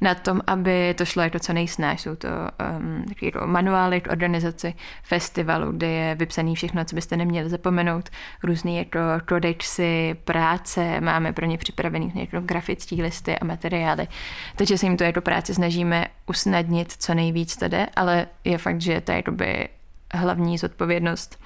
na 0.00 0.14
tom, 0.14 0.40
aby 0.46 0.94
to 0.94 1.04
šlo 1.04 1.22
jako 1.22 1.38
co 1.38 1.52
nejsnáš. 1.52 2.00
Jsou 2.00 2.16
to 2.16 2.28
um, 2.28 3.04
takový 3.08 3.26
jako 3.34 3.46
manuály 3.46 4.00
k 4.00 4.10
organizaci 4.10 4.74
festivalu, 5.02 5.72
kde 5.72 5.86
je 5.86 6.14
vypsaný 6.14 6.54
všechno, 6.54 6.84
co 6.84 6.94
byste 6.94 7.16
neměli 7.16 7.48
zapomenout, 7.48 8.08
různý 8.42 8.76
jako 8.76 8.98
kodexy, 9.28 10.16
práce, 10.24 11.00
máme 11.00 11.32
pro 11.32 11.46
ně 11.46 11.58
připravený 11.58 12.12
jako 12.14 12.40
grafické 12.40 12.94
listy 12.94 13.38
a 13.38 13.44
materiály. 13.44 14.08
Takže 14.56 14.78
se 14.78 14.86
jim 14.86 14.96
to 14.98 15.04
jako 15.04 15.20
práci 15.20 15.54
snažíme 15.54 16.06
usnadnit 16.26 16.92
co 16.98 17.14
nejvíc 17.14 17.56
jde, 17.56 17.86
ale 17.96 18.26
je 18.44 18.58
fakt, 18.58 18.80
že 18.80 19.00
to 19.00 19.12
je 19.12 19.16
jakoby 19.16 19.68
hlavní 20.14 20.58
zodpovědnost 20.58 21.40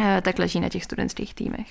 eh, 0.00 0.20
tak 0.20 0.38
leží 0.38 0.60
na 0.60 0.68
těch 0.68 0.84
studentských 0.84 1.34
týmech. 1.34 1.66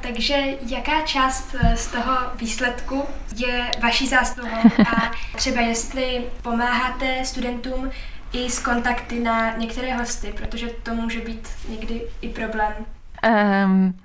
Takže 0.00 0.44
jaká 0.66 1.02
část 1.02 1.56
eh, 1.60 1.76
z 1.76 1.86
toho 1.86 2.16
výsledku 2.36 3.04
je 3.36 3.70
vaší 3.82 4.06
zásluhou 4.06 4.70
a 4.86 5.12
třeba 5.36 5.60
jestli 5.60 6.24
pomáháte 6.42 7.24
studentům 7.24 7.90
i 8.32 8.50
s 8.50 8.58
kontakty 8.58 9.20
na 9.20 9.56
některé 9.56 9.94
hosty, 9.94 10.32
protože 10.36 10.68
to 10.68 10.94
může 10.94 11.20
být 11.20 11.48
někdy 11.68 12.02
i 12.20 12.28
problém. 12.28 12.74
Um, 13.64 13.98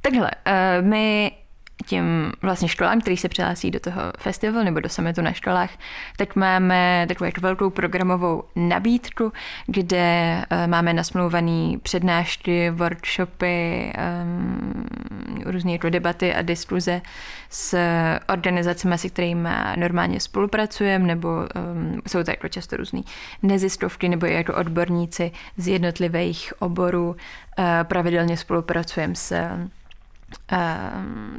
takhle, 0.00 0.30
uh, 0.30 0.86
my 0.86 1.32
těm 1.86 2.32
vlastně 2.42 2.68
školám, 2.68 3.00
který 3.00 3.16
se 3.16 3.28
přihlásí 3.28 3.70
do 3.70 3.80
toho 3.80 4.02
festivalu 4.18 4.64
nebo 4.64 4.80
do 4.80 4.88
summitu 4.88 5.22
na 5.22 5.32
školách, 5.32 5.70
tak 6.16 6.36
máme 6.36 7.04
takovou 7.08 7.26
jako 7.26 7.40
velkou 7.40 7.70
programovou 7.70 8.44
nabídku, 8.56 9.32
kde 9.66 10.36
uh, 10.50 10.66
máme 10.66 10.92
nasmluvaný 10.92 11.78
přednášky, 11.82 12.70
workshopy, 12.70 13.92
um, 14.22 14.86
různé 15.44 15.72
jako 15.72 15.90
debaty 15.90 16.34
a 16.34 16.42
diskuze 16.42 17.00
s 17.50 17.78
organizacemi, 18.28 18.98
se 18.98 19.08
kterými 19.08 19.48
normálně 19.76 20.20
spolupracujeme, 20.20 21.06
nebo 21.06 21.28
um, 21.28 22.02
jsou 22.06 22.24
to 22.24 22.30
jako 22.30 22.48
často 22.48 22.76
různé 22.76 23.00
neziskovky 23.42 24.08
nebo 24.08 24.26
jako 24.26 24.54
odborníci 24.54 25.32
z 25.56 25.68
jednotlivých 25.68 26.52
oborů. 26.58 27.08
Uh, 27.58 27.64
pravidelně 27.82 28.36
spolupracujeme 28.36 29.14
s 29.14 29.48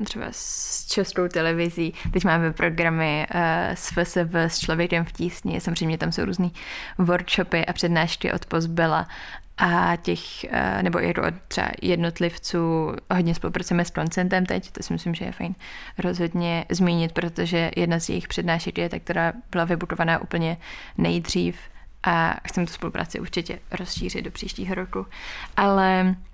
třeba 0.04 0.26
s 0.32 0.86
českou 0.86 1.28
televizí. 1.28 1.94
Teď 2.14 2.26
máme 2.26 2.54
programy 2.54 3.28
uh, 3.36 3.42
s 3.74 3.92
FSV, 3.92 4.36
s 4.36 4.60
Člověkem 4.60 5.06
v 5.06 5.12
tísni, 5.12 5.62
samozřejmě 5.62 5.98
tam 5.98 6.12
jsou 6.12 6.26
různý 6.26 6.54
workshopy 6.98 7.66
a 7.66 7.74
přednášky 7.74 8.32
od 8.32 8.46
Pozbela 8.46 9.08
a 9.58 9.96
těch, 9.96 10.20
uh, 10.44 10.84
nebo 10.84 11.04
i 11.04 11.14
od 11.16 11.34
třeba 11.48 11.68
jednotlivců, 11.82 12.92
hodně 13.14 13.36
spolupracujeme 13.36 13.86
s 13.86 13.90
Koncentem 13.90 14.46
teď, 14.46 14.72
to 14.72 14.84
si 14.84 14.94
myslím, 14.94 15.16
že 15.16 15.26
je 15.26 15.32
fajn 15.32 15.56
rozhodně 15.98 16.66
zmínit, 16.70 17.12
protože 17.12 17.72
jedna 17.76 18.00
z 18.00 18.10
jejich 18.10 18.28
přednášek 18.28 18.78
je 18.78 18.90
ta, 18.90 19.00
která 19.00 19.34
byla 19.52 19.66
vybudovaná 19.66 20.22
úplně 20.22 20.58
nejdřív 20.98 21.58
a 22.04 22.36
chceme 22.48 22.68
tu 22.68 22.74
spolupráci 22.74 23.20
určitě 23.20 23.60
rozšířit 23.72 24.26
do 24.26 24.32
příštího 24.32 24.76
roku. 24.76 25.06
Ale 25.58 26.16
Eh, 26.16 26.31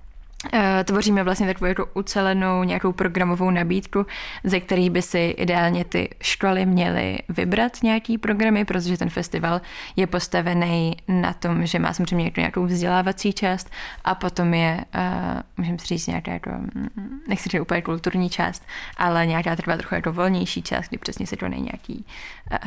tvoříme 0.83 1.23
vlastně 1.23 1.47
takovou 1.47 1.67
jako 1.67 1.89
ucelenou 1.93 2.63
nějakou 2.63 2.91
programovou 2.91 3.51
nabídku, 3.51 4.05
ze 4.43 4.59
kterých 4.59 4.89
by 4.89 5.01
si 5.01 5.19
ideálně 5.37 5.85
ty 5.85 6.09
školy 6.21 6.65
měly 6.65 7.17
vybrat 7.29 7.83
nějaký 7.83 8.17
programy, 8.17 8.65
protože 8.65 8.97
ten 8.97 9.09
festival 9.09 9.61
je 9.95 10.07
postavený 10.07 10.95
na 11.07 11.33
tom, 11.33 11.65
že 11.65 11.79
má 11.79 11.93
samozřejmě 11.93 12.25
jako 12.25 12.39
nějakou 12.39 12.65
vzdělávací 12.65 13.33
část 13.33 13.69
a 14.03 14.15
potom 14.15 14.53
je, 14.53 14.85
uh, 14.95 15.41
můžeme 15.57 15.79
si 15.79 15.85
říct 15.85 16.07
nějaká 16.07 16.31
jako, 16.31 16.49
mm, 16.49 17.19
nechci 17.27 17.49
říct 17.49 17.61
úplně 17.61 17.81
kulturní 17.81 18.29
část, 18.29 18.65
ale 18.97 19.27
nějaká 19.27 19.55
trvá 19.55 19.77
trochu 19.77 19.95
jako 19.95 20.13
volnější 20.13 20.61
část, 20.61 20.89
kdy 20.89 20.97
přesně 20.97 21.27
se 21.27 21.37
konají 21.37 21.61
nějaký 21.61 22.05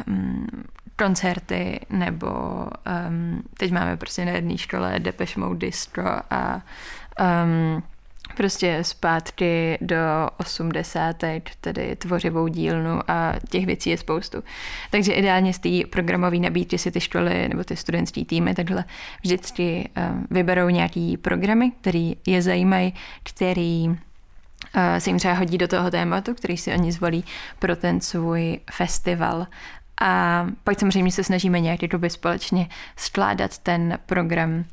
um, 0.06 0.46
koncerty, 0.98 1.80
nebo 1.90 2.28
um, 3.08 3.42
teď 3.58 3.72
máme 3.72 3.96
prostě 3.96 4.24
na 4.24 4.32
jedné 4.32 4.58
škole 4.58 4.94
Depeche 4.98 5.40
Mode 5.40 5.66
Distro 5.66 6.04
a 6.30 6.62
um, 7.20 7.82
prostě 8.36 8.78
zpátky 8.82 9.78
do 9.80 9.96
80. 10.36 11.16
tedy 11.60 11.96
tvořivou 11.96 12.48
dílnu 12.48 13.10
a 13.10 13.34
těch 13.48 13.66
věcí 13.66 13.90
je 13.90 13.98
spoustu. 13.98 14.44
Takže 14.90 15.12
ideálně 15.12 15.52
z 15.52 15.58
té 15.58 15.68
programové 15.90 16.36
nabídky 16.38 16.78
si 16.78 16.90
ty 16.90 17.00
školy 17.00 17.48
nebo 17.48 17.64
ty 17.64 17.76
studentské 17.76 18.24
týmy 18.24 18.54
takhle 18.54 18.84
vždycky 19.22 19.88
um, 19.96 20.26
vyberou 20.30 20.68
nějaký 20.68 21.16
programy, 21.16 21.70
který 21.70 22.16
je 22.26 22.42
zajímají, 22.42 22.94
který 23.22 23.96
se 24.98 25.10
jim 25.10 25.18
třeba 25.18 25.34
hodí 25.34 25.58
do 25.58 25.68
toho 25.68 25.90
tématu, 25.90 26.34
který 26.34 26.56
si 26.56 26.72
oni 26.72 26.92
zvolí 26.92 27.24
pro 27.58 27.76
ten 27.76 28.00
svůj 28.00 28.60
festival. 28.70 29.46
A 30.00 30.46
pak 30.64 30.80
samozřejmě 30.80 31.12
se 31.12 31.24
snažíme 31.24 31.60
nějak 31.60 31.80
doby 31.80 32.10
společně 32.10 32.68
skládat 32.96 33.58
ten 33.58 33.98
program. 34.06 34.64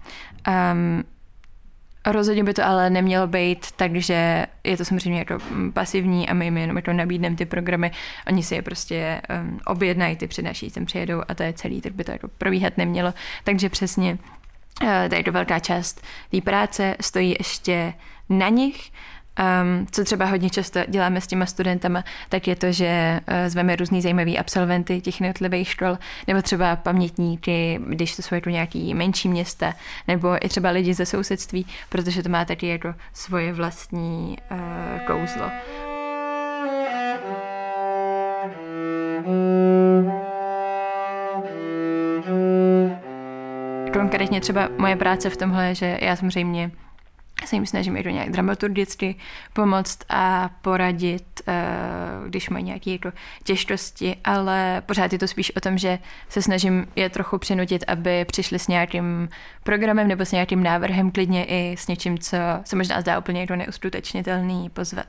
Um, 0.47 1.03
Rozhodně 2.05 2.43
by 2.43 2.53
to 2.53 2.65
ale 2.65 2.89
nemělo 2.89 3.27
být 3.27 3.71
tak, 3.71 3.95
že 3.95 4.45
je 4.63 4.77
to 4.77 4.85
samozřejmě 4.85 5.19
jako 5.19 5.37
mm, 5.51 5.71
pasivní 5.71 6.29
a 6.29 6.33
my 6.33 6.45
jim 6.45 6.57
jenom 6.57 6.75
jako 6.75 6.93
nabídneme 6.93 7.35
ty 7.35 7.45
programy, 7.45 7.91
oni 8.27 8.43
si 8.43 8.55
je 8.55 8.61
prostě 8.61 9.21
um, 9.41 9.59
objednají, 9.65 10.15
ty 10.15 10.27
přednáší 10.27 10.69
sem 10.69 10.85
přijedou 10.85 11.23
a 11.27 11.33
to 11.33 11.43
je 11.43 11.53
celý, 11.53 11.81
tak 11.81 11.93
by 11.93 12.03
to 12.03 12.11
jako 12.11 12.27
probíhat 12.27 12.77
nemělo. 12.77 13.13
Takže 13.43 13.69
přesně 13.69 14.17
uh, 14.83 14.89
tady 15.09 15.23
to 15.23 15.31
velká 15.31 15.59
část 15.59 16.01
té 16.31 16.41
práce 16.41 16.95
stojí 17.01 17.35
ještě 17.39 17.93
na 18.29 18.49
nich 18.49 18.91
Um, 19.37 19.87
co 19.91 20.03
třeba 20.03 20.25
hodně 20.25 20.49
často 20.49 20.79
děláme 20.87 21.21
s 21.21 21.27
těma 21.27 21.45
studentama, 21.45 22.03
tak 22.29 22.47
je 22.47 22.55
to, 22.55 22.71
že 22.71 23.19
uh, 23.27 23.35
zveme 23.47 23.75
různý 23.75 24.01
zajímavý 24.01 24.37
absolventy 24.37 25.01
těch 25.01 25.21
jednotlivých 25.21 25.69
škol, 25.69 25.97
nebo 26.27 26.41
třeba 26.41 26.75
pamětníky, 26.75 27.79
když 27.87 28.15
to 28.15 28.21
jsou 28.21 28.35
jako 28.35 28.49
nějaký 28.49 28.93
menší 28.93 29.29
města, 29.29 29.73
nebo 30.07 30.45
i 30.45 30.49
třeba 30.49 30.69
lidi 30.69 30.93
ze 30.93 31.05
sousedství, 31.05 31.65
protože 31.89 32.23
to 32.23 32.29
má 32.29 32.45
taky 32.45 32.67
jako 32.67 32.93
svoje 33.13 33.53
vlastní 33.53 34.37
uh, 34.51 34.99
kouzlo. 35.05 35.51
Konkrétně 43.93 44.41
třeba 44.41 44.69
moje 44.77 44.95
práce 44.95 45.29
v 45.29 45.37
tomhle 45.37 45.67
je, 45.67 45.75
že 45.75 45.97
já 46.01 46.15
samozřejmě 46.15 46.71
se 47.45 47.55
jim 47.55 47.65
snažím 47.65 47.97
jako 47.97 48.09
nějak 48.09 48.29
dramaturgicky 48.29 49.15
pomoct 49.53 49.99
a 50.09 50.49
poradit, 50.61 51.41
eh, 51.47 51.53
když 52.27 52.49
mají 52.49 52.65
nějaké 52.65 52.91
jako 52.91 53.11
těžkosti, 53.43 54.15
ale 54.23 54.81
pořád 54.85 55.13
je 55.13 55.19
to 55.19 55.27
spíš 55.27 55.55
o 55.55 55.59
tom, 55.59 55.77
že 55.77 55.99
se 56.29 56.41
snažím 56.41 56.87
je 56.95 57.09
trochu 57.09 57.37
přinutit, 57.37 57.83
aby 57.87 58.25
přišli 58.25 58.59
s 58.59 58.67
nějakým 58.67 59.29
programem 59.63 60.07
nebo 60.07 60.25
s 60.25 60.31
nějakým 60.31 60.63
návrhem, 60.63 61.11
klidně 61.11 61.45
i 61.45 61.75
s 61.77 61.87
něčím, 61.87 62.17
co 62.17 62.37
se 62.63 62.75
možná 62.75 63.01
zdá 63.01 63.19
úplně 63.19 63.41
jako 63.41 63.55
neuskutečnitelný, 63.55 64.69
pozvat 64.69 65.07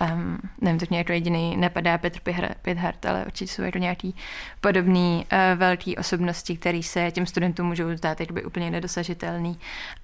um, 0.00 0.38
nevím, 0.60 0.80
tak 0.80 0.90
mě 0.90 0.98
jako 0.98 1.12
jediný 1.12 1.56
nepadá 1.56 1.98
Petr 1.98 2.20
Pithart, 2.62 3.06
ale 3.06 3.24
určitě 3.24 3.52
jsou 3.52 3.62
jako 3.62 3.78
nějaký 3.78 4.16
podobný 4.60 5.26
uh, 5.32 5.58
velký 5.58 5.96
osobnosti, 5.96 6.56
které 6.56 6.82
se 6.82 7.10
těm 7.10 7.26
studentům 7.26 7.66
můžou 7.66 7.96
zdát 7.96 8.20
jakoby 8.20 8.44
úplně 8.44 8.70
nedosažitelný. 8.70 9.58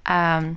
Eh, 0.09 0.55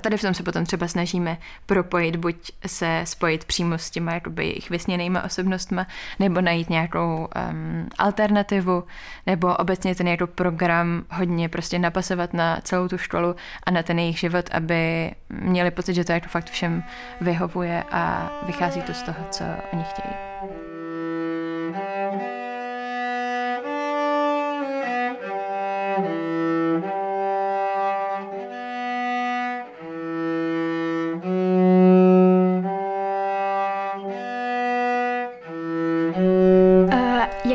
tady 0.00 0.16
v 0.16 0.20
tom 0.20 0.34
se 0.34 0.42
potom 0.42 0.64
třeba 0.64 0.88
snažíme 0.88 1.38
propojit, 1.66 2.16
buď 2.16 2.52
se 2.66 3.00
spojit 3.04 3.44
přímo 3.44 3.78
s 3.78 3.90
těma 3.90 4.14
jakoby 4.14 4.46
jejich 4.46 4.70
vysněnýma 4.70 5.24
osobnostma, 5.24 5.86
nebo 6.18 6.40
najít 6.40 6.70
nějakou 6.70 7.28
um, 7.50 7.88
alternativu, 7.98 8.84
nebo 9.26 9.56
obecně 9.56 9.94
ten 9.94 10.08
jako 10.08 10.26
program 10.26 11.04
hodně 11.10 11.48
prostě 11.48 11.78
napasovat 11.78 12.34
na 12.34 12.60
celou 12.62 12.88
tu 12.88 12.98
školu 12.98 13.36
a 13.62 13.70
na 13.70 13.82
ten 13.82 13.98
jejich 13.98 14.18
život, 14.18 14.50
aby 14.52 15.10
měli 15.28 15.70
pocit, 15.70 15.94
že 15.94 16.04
to 16.04 16.12
jako 16.12 16.28
fakt 16.28 16.50
všem 16.50 16.82
vyhovuje 17.20 17.84
a 17.90 18.32
vychází 18.46 18.82
to 18.82 18.94
z 18.94 19.02
toho, 19.02 19.24
co 19.30 19.44
oni 19.72 19.84
chtějí. 19.84 20.27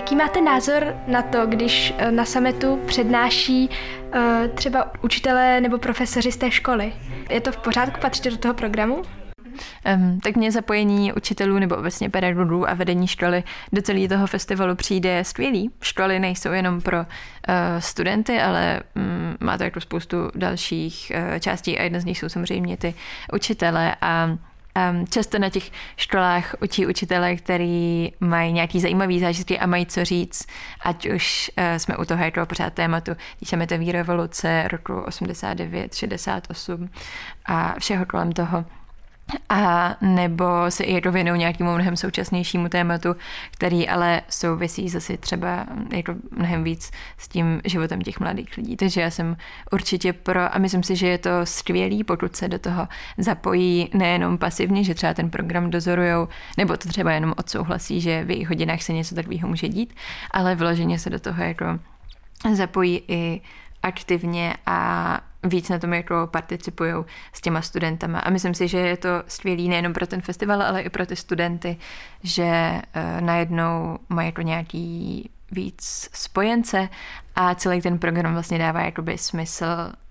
Jaký 0.03 0.15
máte 0.15 0.41
názor 0.41 0.95
na 1.07 1.21
to, 1.21 1.45
když 1.45 1.93
eh, 1.97 2.11
na 2.11 2.25
sametu 2.25 2.79
přednáší 2.85 3.69
eh, 4.13 4.49
třeba 4.55 4.91
učitelé 5.03 5.61
nebo 5.61 5.77
profesoři 5.77 6.31
z 6.31 6.37
té 6.37 6.51
školy? 6.51 6.93
Je 7.29 7.41
to 7.41 7.51
v 7.51 7.57
pořádku? 7.57 7.99
Patříte 7.99 8.29
do 8.29 8.37
toho 8.37 8.53
programu? 8.53 8.95
Um, 8.95 10.19
tak 10.19 10.35
mě 10.35 10.51
zapojení 10.51 11.13
učitelů 11.13 11.59
nebo 11.59 11.75
obecně 11.75 12.09
pedagogů 12.09 12.69
a 12.69 12.73
vedení 12.73 13.07
školy 13.07 13.43
do 13.73 13.81
celého 13.81 14.07
toho 14.07 14.27
festivalu 14.27 14.75
přijde 14.75 15.23
skvělý. 15.23 15.71
Školy 15.81 16.19
nejsou 16.19 16.51
jenom 16.51 16.81
pro 16.81 16.99
uh, 16.99 17.05
studenty, 17.79 18.41
ale 18.41 18.81
um, 18.95 19.37
má 19.39 19.57
to 19.57 19.63
jako 19.63 19.81
spoustu 19.81 20.17
dalších 20.35 21.11
uh, 21.15 21.39
částí 21.39 21.79
a 21.79 21.83
jedna 21.83 21.99
z 21.99 22.05
nich 22.05 22.19
jsou 22.19 22.29
samozřejmě 22.29 22.77
ty 22.77 22.93
učitele 23.33 23.95
a 24.01 24.37
Um, 24.91 25.07
často 25.07 25.39
na 25.39 25.49
těch 25.49 25.71
školách 25.97 26.55
učí 26.61 26.87
učitele, 26.87 27.35
který 27.35 28.11
mají 28.19 28.53
nějaký 28.53 28.79
zajímavý 28.79 29.19
zážitky 29.19 29.59
a 29.59 29.65
mají 29.65 29.85
co 29.85 30.05
říct, 30.05 30.47
ať 30.83 31.09
už 31.09 31.51
uh, 31.57 31.77
jsme 31.77 31.97
u 31.97 32.05
toho 32.05 32.23
jako 32.23 32.45
pořád 32.45 32.73
tématu 32.73 33.11
to 33.67 33.77
revoluce 33.91 34.67
roku 34.67 34.93
89, 34.93 35.95
68 35.95 36.89
a 37.45 37.75
všeho 37.79 38.05
kolem 38.05 38.31
toho 38.31 38.65
a 39.49 39.95
nebo 40.01 40.45
se 40.69 40.83
i 40.83 40.93
jako 40.93 41.11
věnují 41.11 41.39
nějakému 41.39 41.73
mnohem 41.73 41.97
současnějšímu 41.97 42.69
tématu, 42.69 43.15
který 43.51 43.89
ale 43.89 44.21
souvisí 44.29 44.89
zase 44.89 45.17
třeba 45.17 45.65
jako 45.93 46.15
mnohem 46.31 46.63
víc 46.63 46.91
s 47.17 47.27
tím 47.27 47.61
životem 47.65 48.01
těch 48.01 48.19
mladých 48.19 48.57
lidí. 48.57 48.77
Takže 48.77 49.01
já 49.01 49.09
jsem 49.09 49.37
určitě 49.71 50.13
pro 50.13 50.55
a 50.55 50.59
myslím 50.59 50.83
si, 50.83 50.95
že 50.95 51.07
je 51.07 51.17
to 51.17 51.29
skvělý, 51.43 52.03
pokud 52.03 52.35
se 52.35 52.47
do 52.47 52.59
toho 52.59 52.87
zapojí 53.17 53.89
nejenom 53.93 54.37
pasivně, 54.37 54.83
že 54.83 54.93
třeba 54.93 55.13
ten 55.13 55.29
program 55.29 55.69
dozorujou, 55.69 56.27
nebo 56.57 56.77
to 56.77 56.89
třeba 56.89 57.11
jenom 57.11 57.33
odsouhlasí, 57.37 58.01
že 58.01 58.23
v 58.23 58.31
jejich 58.31 58.49
hodinách 58.49 58.81
se 58.81 58.93
něco 58.93 59.15
takového 59.15 59.47
může 59.47 59.69
dít, 59.69 59.93
ale 60.31 60.55
vloženě 60.55 60.99
se 60.99 61.09
do 61.09 61.19
toho 61.19 61.43
jako 61.43 61.65
zapojí 62.53 63.03
i 63.07 63.41
aktivně 63.83 64.53
a 64.65 65.19
víc 65.43 65.69
na 65.69 65.79
tom 65.79 65.93
jako 65.93 66.27
participují 66.31 66.93
s 67.33 67.41
těma 67.41 67.61
studentama. 67.61 68.19
A 68.19 68.29
myslím 68.29 68.53
si, 68.53 68.67
že 68.67 68.77
je 68.77 68.97
to 68.97 69.09
skvělý 69.27 69.69
nejenom 69.69 69.93
pro 69.93 70.07
ten 70.07 70.21
festival, 70.21 70.61
ale 70.61 70.81
i 70.81 70.89
pro 70.89 71.05
ty 71.05 71.15
studenty, 71.15 71.77
že 72.23 72.43
uh, 72.43 73.21
najednou 73.21 73.99
mají 74.09 74.25
jako 74.27 74.41
nějaký 74.41 75.29
víc 75.51 76.09
spojence 76.13 76.89
a 77.35 77.55
celý 77.55 77.81
ten 77.81 77.99
program 77.99 78.33
vlastně 78.33 78.57
dává 78.57 78.81
jakoby 78.81 79.17
smysl 79.17 79.65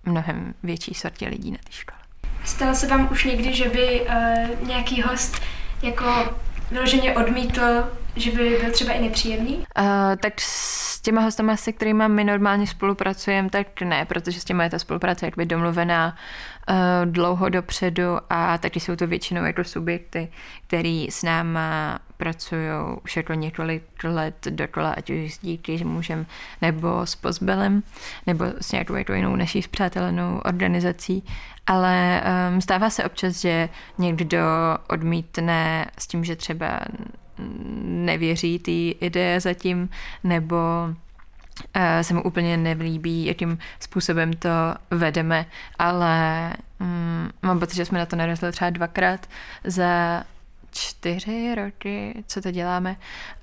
mnohem 0.05 0.55
větší 0.63 0.95
sortě 0.95 1.29
lidí 1.29 1.51
na 1.51 1.59
té 1.65 1.73
škole. 1.73 1.99
Stalo 2.45 2.75
se 2.75 2.87
vám 2.87 3.09
už 3.13 3.25
někdy, 3.25 3.55
že 3.55 3.69
by 3.69 4.01
uh, 4.01 4.69
nějaký 4.69 5.03
host 5.03 5.43
jako 5.83 6.35
vyloženě 6.71 7.15
odmítl, 7.17 7.63
že 8.17 8.31
by 8.31 8.59
byl 8.63 8.71
třeba 8.73 8.93
i 8.93 9.03
nepříjemný? 9.03 9.57
Uh, 9.57 9.65
tak 10.21 10.41
s 10.41 11.01
těma 11.01 11.21
hostama, 11.21 11.57
se 11.57 11.73
kterými 11.73 12.05
my 12.09 12.25
normálně 12.25 12.67
spolupracujeme, 12.67 13.51
tak 13.51 13.81
ne, 13.81 14.05
protože 14.05 14.41
s 14.41 14.45
těma 14.45 14.65
je 14.65 14.71
ta 14.71 14.79
spolupráce 14.79 15.27
jakoby 15.27 15.47
domluvená 15.47 16.17
uh, 16.69 16.75
dlouho 17.05 17.49
dopředu 17.49 18.19
a 18.31 18.59
taky 18.59 18.81
jsou 18.81 18.97
to 18.97 19.07
většinou 19.07 19.45
jako 19.45 19.65
subjekty, 19.65 20.29
který 20.67 21.11
s 21.11 21.23
náma 21.23 21.99
pracují 22.17 22.69
už 23.05 23.17
jako 23.17 23.35
několik 23.35 23.85
let 24.05 24.47
dokola, 24.51 24.91
ať 24.91 25.11
už 25.11 25.35
s 25.35 25.39
díky 25.39 25.85
můžem, 25.85 26.27
nebo 26.63 27.07
s 27.07 27.15
Pozbelem, 27.15 27.83
nebo 28.27 28.45
s 28.61 28.73
nějakou 28.73 28.95
jako 28.95 29.13
jinou 29.13 29.37
naší 29.37 29.63
zpřátelenou 29.63 30.41
organizací. 30.45 31.25
Ale 31.67 32.23
um, 32.51 32.61
stává 32.61 32.91
se 32.91 33.05
občas, 33.05 33.41
že 33.41 33.69
někdo 33.99 34.39
odmítne 34.89 35.87
s 35.99 36.07
tím, 36.07 36.25
že 36.25 36.37
třeba 36.37 36.81
nevěří 37.85 38.59
té 38.59 39.07
ideje 39.07 39.41
zatím, 39.41 39.89
nebo 40.25 40.57
eh, 41.75 42.05
se 42.05 42.15
mu 42.15 42.23
úplně 42.23 42.57
nevlíbí, 42.57 43.27
jakým 43.27 43.59
způsobem 43.81 44.33
to 44.33 44.49
vedeme, 44.91 45.47
ale 45.79 46.53
um, 46.81 47.31
mám 47.43 47.61
pocit, 47.61 47.77
že 47.77 47.85
jsme 47.85 47.99
na 47.99 48.07
to 48.07 48.17
narazili 48.17 48.53
třeba 48.53 48.71
dvakrát 48.71 49.29
za 49.65 50.25
čtyři 50.71 51.55
roky, 51.55 52.25
co 52.27 52.41
to 52.41 52.51
děláme 52.51 52.97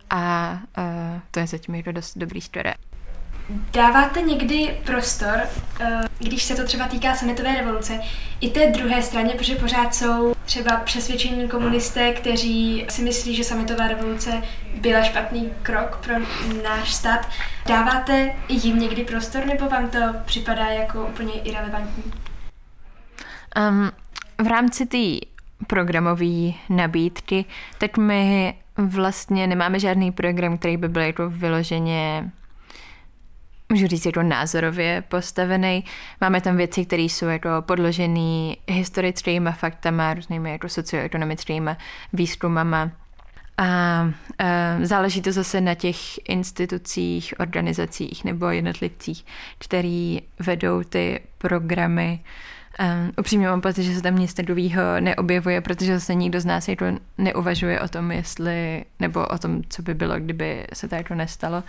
a 0.09 0.51
uh, 0.77 1.19
to 1.31 1.39
je 1.39 1.47
zatím 1.47 1.75
jako 1.75 1.91
dost 1.91 2.17
dobrý 2.17 2.41
story. 2.41 2.73
Dáváte 3.49 4.21
někdy 4.21 4.77
prostor, 4.85 5.39
eh, 5.79 6.01
když 6.19 6.43
se 6.43 6.55
to 6.55 6.63
třeba 6.63 6.87
týká 6.87 7.15
sametové 7.15 7.55
revoluce, 7.55 7.99
i 8.41 8.49
té 8.49 8.71
druhé 8.71 9.01
straně, 9.01 9.33
protože 9.33 9.55
pořád 9.55 9.95
jsou 9.95 10.35
třeba 10.45 10.77
přesvědčení 10.77 11.47
komunisté, 11.47 12.13
kteří 12.13 12.85
si 12.89 13.01
myslí, 13.01 13.35
že 13.35 13.43
sametová 13.43 13.87
revoluce 13.87 14.41
byla 14.81 15.03
špatný 15.03 15.51
krok 15.63 15.97
pro 15.97 16.13
náš 16.63 16.93
stát. 16.93 17.29
Dáváte 17.67 18.35
jim 18.49 18.79
někdy 18.79 19.03
prostor, 19.03 19.45
nebo 19.45 19.69
vám 19.69 19.89
to 19.89 19.99
připadá 20.25 20.65
jako 20.65 21.07
úplně 21.07 21.33
irrelevantní? 21.33 22.03
Um, 23.57 23.91
v 24.45 24.47
rámci 24.47 24.85
té 24.85 25.27
programové 25.67 26.51
nabídky, 26.69 27.45
tak 27.77 27.97
my 27.97 28.53
vlastně 28.77 29.47
nemáme 29.47 29.79
žádný 29.79 30.11
program, 30.11 30.57
který 30.57 30.77
by 30.77 30.87
byl 30.87 31.01
jako 31.01 31.29
vyloženě 31.29 32.31
můžu 33.69 33.87
říct, 33.87 34.05
jako 34.05 34.23
názorově 34.23 35.03
postavený. 35.07 35.85
Máme 36.21 36.41
tam 36.41 36.57
věci, 36.57 36.85
které 36.85 37.03
jsou 37.03 37.25
jako 37.25 37.49
podložené 37.61 38.55
historickými 38.67 39.49
faktama, 39.51 40.13
různými 40.13 40.51
jako 40.51 40.69
socioekonomickými 40.69 41.71
výzkumama. 42.13 42.91
A, 43.57 43.65
a 43.65 44.11
záleží 44.81 45.21
to 45.21 45.31
zase 45.31 45.61
na 45.61 45.75
těch 45.75 46.29
institucích, 46.29 47.33
organizacích 47.39 48.23
nebo 48.23 48.49
jednotlivcích, 48.49 49.25
který 49.57 50.21
vedou 50.39 50.83
ty 50.83 51.19
programy. 51.37 52.19
Um, 52.79 53.11
upřímně 53.17 53.47
mám 53.47 53.61
pocit, 53.61 53.83
že 53.83 53.95
se 53.95 54.01
tam 54.01 54.15
nic 54.15 54.33
takového 54.33 54.81
neobjevuje, 54.99 55.61
protože 55.61 55.93
zase 55.93 56.15
nikdo 56.15 56.41
z 56.41 56.45
nás 56.45 56.67
jako 56.67 56.85
neuvažuje 57.17 57.81
o 57.81 57.87
tom, 57.87 58.11
jestli, 58.11 58.85
nebo 58.99 59.27
o 59.27 59.37
tom, 59.37 59.61
co 59.69 59.81
by 59.81 59.93
bylo, 59.93 60.19
kdyby 60.19 60.67
se 60.73 60.87
to 60.87 60.95
jako 60.95 61.15
nestalo. 61.15 61.63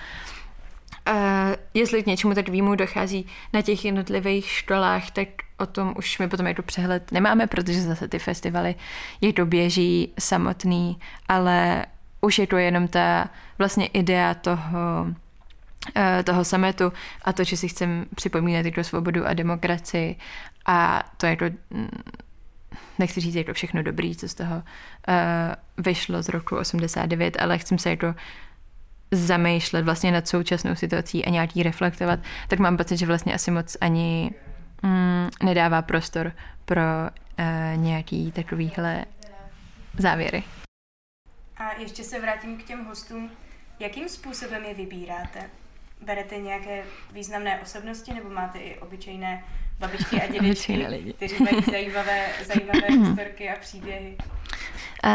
Jestli 1.74 2.02
k 2.02 2.06
něčemu 2.06 2.34
takovému 2.34 2.74
dochází 2.74 3.26
na 3.52 3.62
těch 3.62 3.84
jednotlivých 3.84 4.46
školách, 4.46 5.10
tak 5.10 5.28
o 5.58 5.66
tom 5.66 5.94
už 5.96 6.18
my 6.18 6.28
potom 6.28 6.46
jako 6.46 6.62
přehled 6.62 7.12
nemáme, 7.12 7.46
protože 7.46 7.82
zase 7.82 8.08
ty 8.08 8.18
festivaly 8.18 8.74
je 9.20 9.32
to 9.32 9.46
běží 9.46 10.12
samotný, 10.18 11.00
ale 11.28 11.86
už 12.20 12.38
je 12.38 12.46
to 12.46 12.56
jenom 12.56 12.88
ta 12.88 13.30
vlastně 13.58 13.86
idea 13.86 14.34
toho, 14.34 15.06
uh, 15.96 16.22
toho 16.24 16.44
sametu 16.44 16.92
a 17.22 17.32
to, 17.32 17.44
že 17.44 17.56
si 17.56 17.68
chcem 17.68 18.06
připomínat 18.14 18.64
jako 18.64 18.84
svobodu 18.84 19.26
a 19.26 19.34
demokracii 19.34 20.16
a 20.66 21.02
to 21.16 21.26
mm, 21.70 21.88
nechci 22.98 23.20
říct 23.20 23.34
jako 23.34 23.52
všechno 23.52 23.82
dobrý, 23.82 24.16
co 24.16 24.28
z 24.28 24.34
toho 24.34 24.56
uh, 24.56 24.62
vyšlo 25.84 26.22
z 26.22 26.28
roku 26.28 26.56
89, 26.56 27.36
ale 27.40 27.58
chci 27.58 27.78
se 27.78 27.90
jako 27.90 28.14
zamýšlet 29.10 29.84
vlastně 29.84 30.12
nad 30.12 30.28
současnou 30.28 30.74
situací 30.74 31.24
a 31.24 31.30
nějaký 31.30 31.62
reflektovat, 31.62 32.20
tak 32.48 32.58
mám 32.58 32.76
pocit, 32.76 32.96
že 32.96 33.06
vlastně 33.06 33.34
asi 33.34 33.50
moc 33.50 33.76
ani 33.80 34.30
mm, 34.82 35.28
nedává 35.42 35.82
prostor 35.82 36.32
pro 36.64 36.82
uh, 36.82 37.44
nějaký 37.76 38.32
takovýhle 38.32 39.04
závěry. 39.98 40.42
A 41.56 41.72
ještě 41.78 42.04
se 42.04 42.20
vrátím 42.20 42.56
k 42.58 42.62
těm 42.62 42.84
hostům. 42.84 43.30
Jakým 43.80 44.08
způsobem 44.08 44.64
je 44.64 44.74
vybíráte? 44.74 45.40
Berete 46.04 46.38
nějaké 46.38 46.82
významné 47.12 47.60
osobnosti 47.60 48.14
nebo 48.14 48.30
máte 48.30 48.58
i 48.58 48.78
obyčejné 48.78 49.44
babičky 49.78 50.20
a 50.20 50.26
dědečky, 50.32 50.86
kteří 51.16 51.42
mají 51.42 51.62
zajímavé, 51.70 52.26
zajímavé 52.46 52.86
historky 53.06 53.50
a 53.50 53.58
příběhy? 53.60 54.16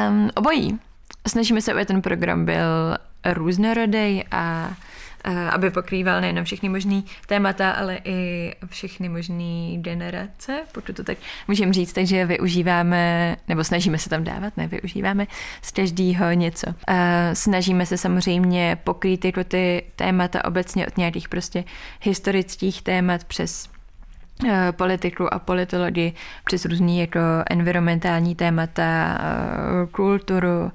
Um, 0.10 0.30
obojí. 0.36 0.80
Snažíme 1.28 1.62
se, 1.62 1.72
aby 1.72 1.86
ten 1.86 2.02
program 2.02 2.46
byl 2.46 2.98
různorodý 3.34 4.24
a 4.32 4.74
aby 5.52 5.70
pokrýval 5.70 6.22
nejen 6.22 6.44
všechny 6.44 6.70
možné 6.70 7.02
témata, 7.28 7.72
ale 7.72 8.00
i 8.04 8.52
všechny 8.66 9.10
možné 9.10 9.78
generace, 9.78 10.62
pokud 10.72 10.96
to 10.96 11.04
tak 11.04 11.18
můžeme 11.48 11.74
říct, 11.74 11.94
takže 11.94 12.26
využíváme, 12.26 13.36
nebo 13.48 13.64
snažíme 13.64 13.98
se 13.98 14.10
tam 14.10 14.24
dávat, 14.24 14.58
ne 14.58 14.68
využíváme 14.68 15.28
z 15.62 15.72
každého 15.72 16.32
něco. 16.32 16.68
Snažíme 17.34 17.86
se 17.86 17.98
samozřejmě 17.98 18.78
pokrýt 18.84 19.26
jako 19.26 19.44
ty 19.44 19.84
témata 19.96 20.46
obecně 20.46 20.88
od 20.88 20.98
nějakých 20.98 21.30
prostě 21.30 21.64
historických 22.02 22.82
témat 22.82 23.24
přes 23.24 23.75
politiku 24.72 25.34
a 25.34 25.40
politologii 25.40 26.14
přes 26.46 26.66
různý 26.66 27.00
jako 27.00 27.20
environmentální 27.50 28.36
témata, 28.36 29.18
eh, 29.20 29.88
kulturu, 29.92 30.72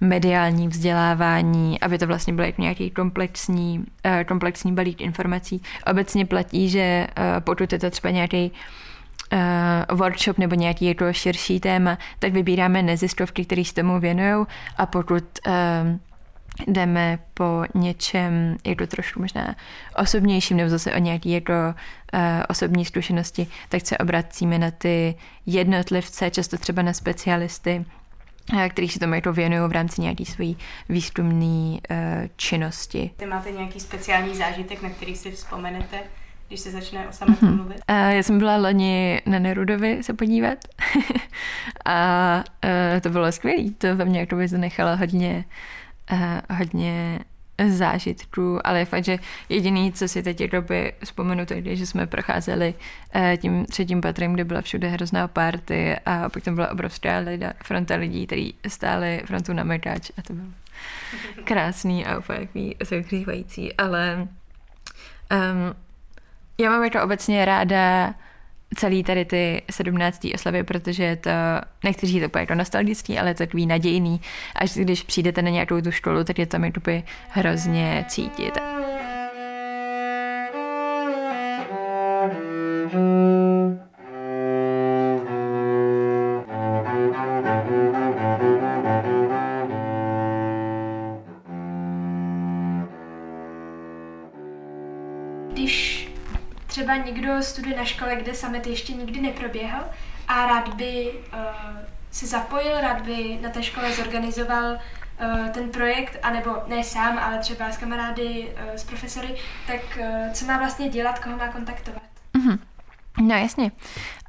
mediální 0.00 0.68
vzdělávání, 0.68 1.80
aby 1.80 1.98
to 1.98 2.06
vlastně 2.06 2.32
bylo 2.32 2.46
jako 2.46 2.62
nějaký 2.62 2.90
komplexní, 2.90 3.84
eh, 4.04 4.24
komplexní 4.24 4.72
balík 4.72 5.00
informací. 5.00 5.62
Obecně 5.90 6.26
platí, 6.26 6.68
že 6.70 7.06
pokud 7.40 7.72
je 7.72 7.78
to 7.78 7.90
třeba 7.90 8.10
nějaký 8.10 8.52
workshop 9.92 10.38
nebo 10.38 10.54
nějaký 10.54 10.86
jako 10.86 11.12
širší 11.12 11.60
téma, 11.60 11.98
tak 12.18 12.32
vybíráme 12.32 12.82
neziskovky, 12.82 13.44
které 13.44 13.64
se 13.64 13.74
tomu 13.74 14.00
věnují 14.00 14.46
a 14.76 14.86
pokud 14.86 15.24
jdeme 16.66 17.18
po 17.34 17.64
něčem, 17.74 18.56
je 18.64 18.76
to 18.76 18.86
trošku 18.86 19.20
možná 19.20 19.56
osobnějším, 19.96 20.56
nebo 20.56 20.70
zase 20.70 20.94
o 20.94 20.98
nějaké 20.98 21.28
jako 21.28 21.52
uh, 21.52 22.20
osobní 22.48 22.84
zkušenosti, 22.84 23.46
tak 23.68 23.86
se 23.86 23.98
obracíme 23.98 24.58
na 24.58 24.70
ty 24.70 25.14
jednotlivce, 25.46 26.30
často 26.30 26.58
třeba 26.58 26.82
na 26.82 26.92
specialisty, 26.92 27.84
uh, 28.52 28.68
kteří 28.68 28.88
se 28.88 28.98
tomu 28.98 29.14
jako 29.14 29.32
věnují 29.32 29.68
v 29.68 29.72
rámci 29.72 30.00
nějaké 30.00 30.24
své 30.24 30.46
výzkumné 30.88 31.70
uh, 31.70 31.78
činnosti. 32.36 33.10
Ty 33.16 33.26
máte 33.26 33.50
nějaký 33.50 33.80
speciální 33.80 34.34
zážitek, 34.34 34.82
na 34.82 34.90
který 34.90 35.16
si 35.16 35.30
vzpomenete? 35.30 35.98
když 36.48 36.60
se 36.60 36.70
začne 36.70 37.08
o 37.08 37.12
sametu 37.12 37.46
mm-hmm. 37.46 37.56
mluvit? 37.56 37.76
Já 37.88 38.22
jsem 38.22 38.38
byla 38.38 38.56
loni 38.56 39.20
na 39.26 39.38
Nerudovi 39.38 40.02
se 40.02 40.14
podívat 40.14 40.58
a 41.84 42.44
to 43.00 43.10
bylo 43.10 43.32
skvělé. 43.32 43.70
To 43.78 43.96
ve 43.96 44.04
mně 44.04 44.20
jako 44.20 44.36
zanechalo 44.46 44.96
hodně 44.96 45.44
uh, 45.46 45.52
hodně 46.50 47.20
zážitků, 47.68 48.66
ale 48.66 48.78
je 48.78 48.84
fakt, 48.84 49.04
že 49.04 49.18
jediný, 49.48 49.92
co 49.92 50.08
si 50.08 50.22
teď 50.22 50.40
jakoby 50.40 50.92
vzpomenu, 51.04 51.46
to 51.46 51.54
je, 51.54 51.76
že 51.76 51.86
jsme 51.86 52.06
procházeli 52.06 52.74
uh, 53.14 53.36
tím 53.36 53.66
třetím 53.66 54.00
patrem, 54.00 54.32
kde 54.32 54.44
byla 54.44 54.60
všude 54.60 54.88
hrozná 54.88 55.28
party 55.28 55.96
a 56.06 56.28
pak 56.28 56.42
tam 56.42 56.54
byla 56.54 56.70
obrovská 56.70 57.18
lida, 57.18 57.52
fronta 57.64 57.94
lidí, 57.94 58.26
kteří 58.26 58.54
stáli 58.68 59.22
frontu 59.26 59.52
na 59.52 59.64
mekáč 59.64 60.10
a 60.18 60.22
to 60.22 60.32
bylo 60.32 60.48
krásný 61.44 62.06
a 62.06 62.18
úplně 62.18 62.48
zahřívající, 62.90 63.74
ale 63.76 64.28
um, 65.32 65.74
já 66.58 66.70
mám 66.70 66.84
jako 66.84 67.02
obecně 67.02 67.44
ráda 67.44 68.14
celý 68.76 69.04
tady 69.04 69.24
ty 69.24 69.62
17. 69.70 70.26
oslavy, 70.34 70.62
protože 70.62 71.04
je 71.04 71.16
to, 71.16 71.30
nechci 71.84 72.06
říct 72.06 72.22
úplně 72.26 72.42
jako 72.42 72.54
nostalgický, 72.54 73.18
ale 73.18 73.34
takový 73.34 73.66
nadějný. 73.66 74.20
Až 74.56 74.74
když 74.74 75.02
přijdete 75.02 75.42
na 75.42 75.50
nějakou 75.50 75.80
tu 75.80 75.90
školu, 75.90 76.24
tak 76.24 76.38
je 76.38 76.46
tam 76.46 76.64
jakoby 76.64 77.02
hrozně 77.28 78.04
cítit. 78.08 78.83
Studuje 97.44 97.76
na 97.76 97.84
škole, 97.84 98.16
kde 98.16 98.34
summit 98.34 98.66
ještě 98.66 98.92
nikdy 98.92 99.20
neproběhl 99.20 99.84
a 100.28 100.46
rád 100.46 100.74
by 100.74 101.10
uh, 101.32 101.38
se 102.10 102.26
zapojil, 102.26 102.80
rád 102.80 103.00
by 103.00 103.38
na 103.42 103.50
té 103.50 103.62
škole 103.62 103.92
zorganizoval 103.92 104.72
uh, 104.72 105.48
ten 105.48 105.70
projekt, 105.70 106.18
anebo 106.22 106.50
ne 106.66 106.84
sám, 106.84 107.18
ale 107.18 107.38
třeba 107.38 107.70
s 107.70 107.76
kamarády, 107.76 108.48
uh, 108.52 108.74
s 108.74 108.84
profesory, 108.84 109.36
tak 109.66 109.80
uh, 110.00 110.32
co 110.32 110.44
má 110.44 110.58
vlastně 110.58 110.88
dělat, 110.88 111.18
koho 111.18 111.36
má 111.36 111.48
kontaktovat? 111.48 112.02
Mm-hmm. 112.34 112.58
No 113.20 113.34
jasně. 113.36 113.72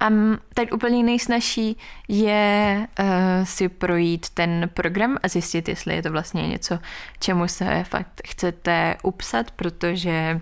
Um, 0.09 0.37
tak 0.53 0.73
úplně 0.73 1.03
nejsnažší 1.03 1.77
je 2.07 2.87
uh, 2.99 3.05
si 3.43 3.69
projít 3.69 4.29
ten 4.29 4.69
program 4.73 5.17
a 5.23 5.27
zjistit, 5.27 5.69
jestli 5.69 5.95
je 5.95 6.03
to 6.03 6.11
vlastně 6.11 6.47
něco, 6.47 6.79
čemu 7.19 7.47
se 7.47 7.83
fakt 7.83 8.21
chcete 8.27 8.97
upsat, 9.03 9.51
protože 9.51 10.41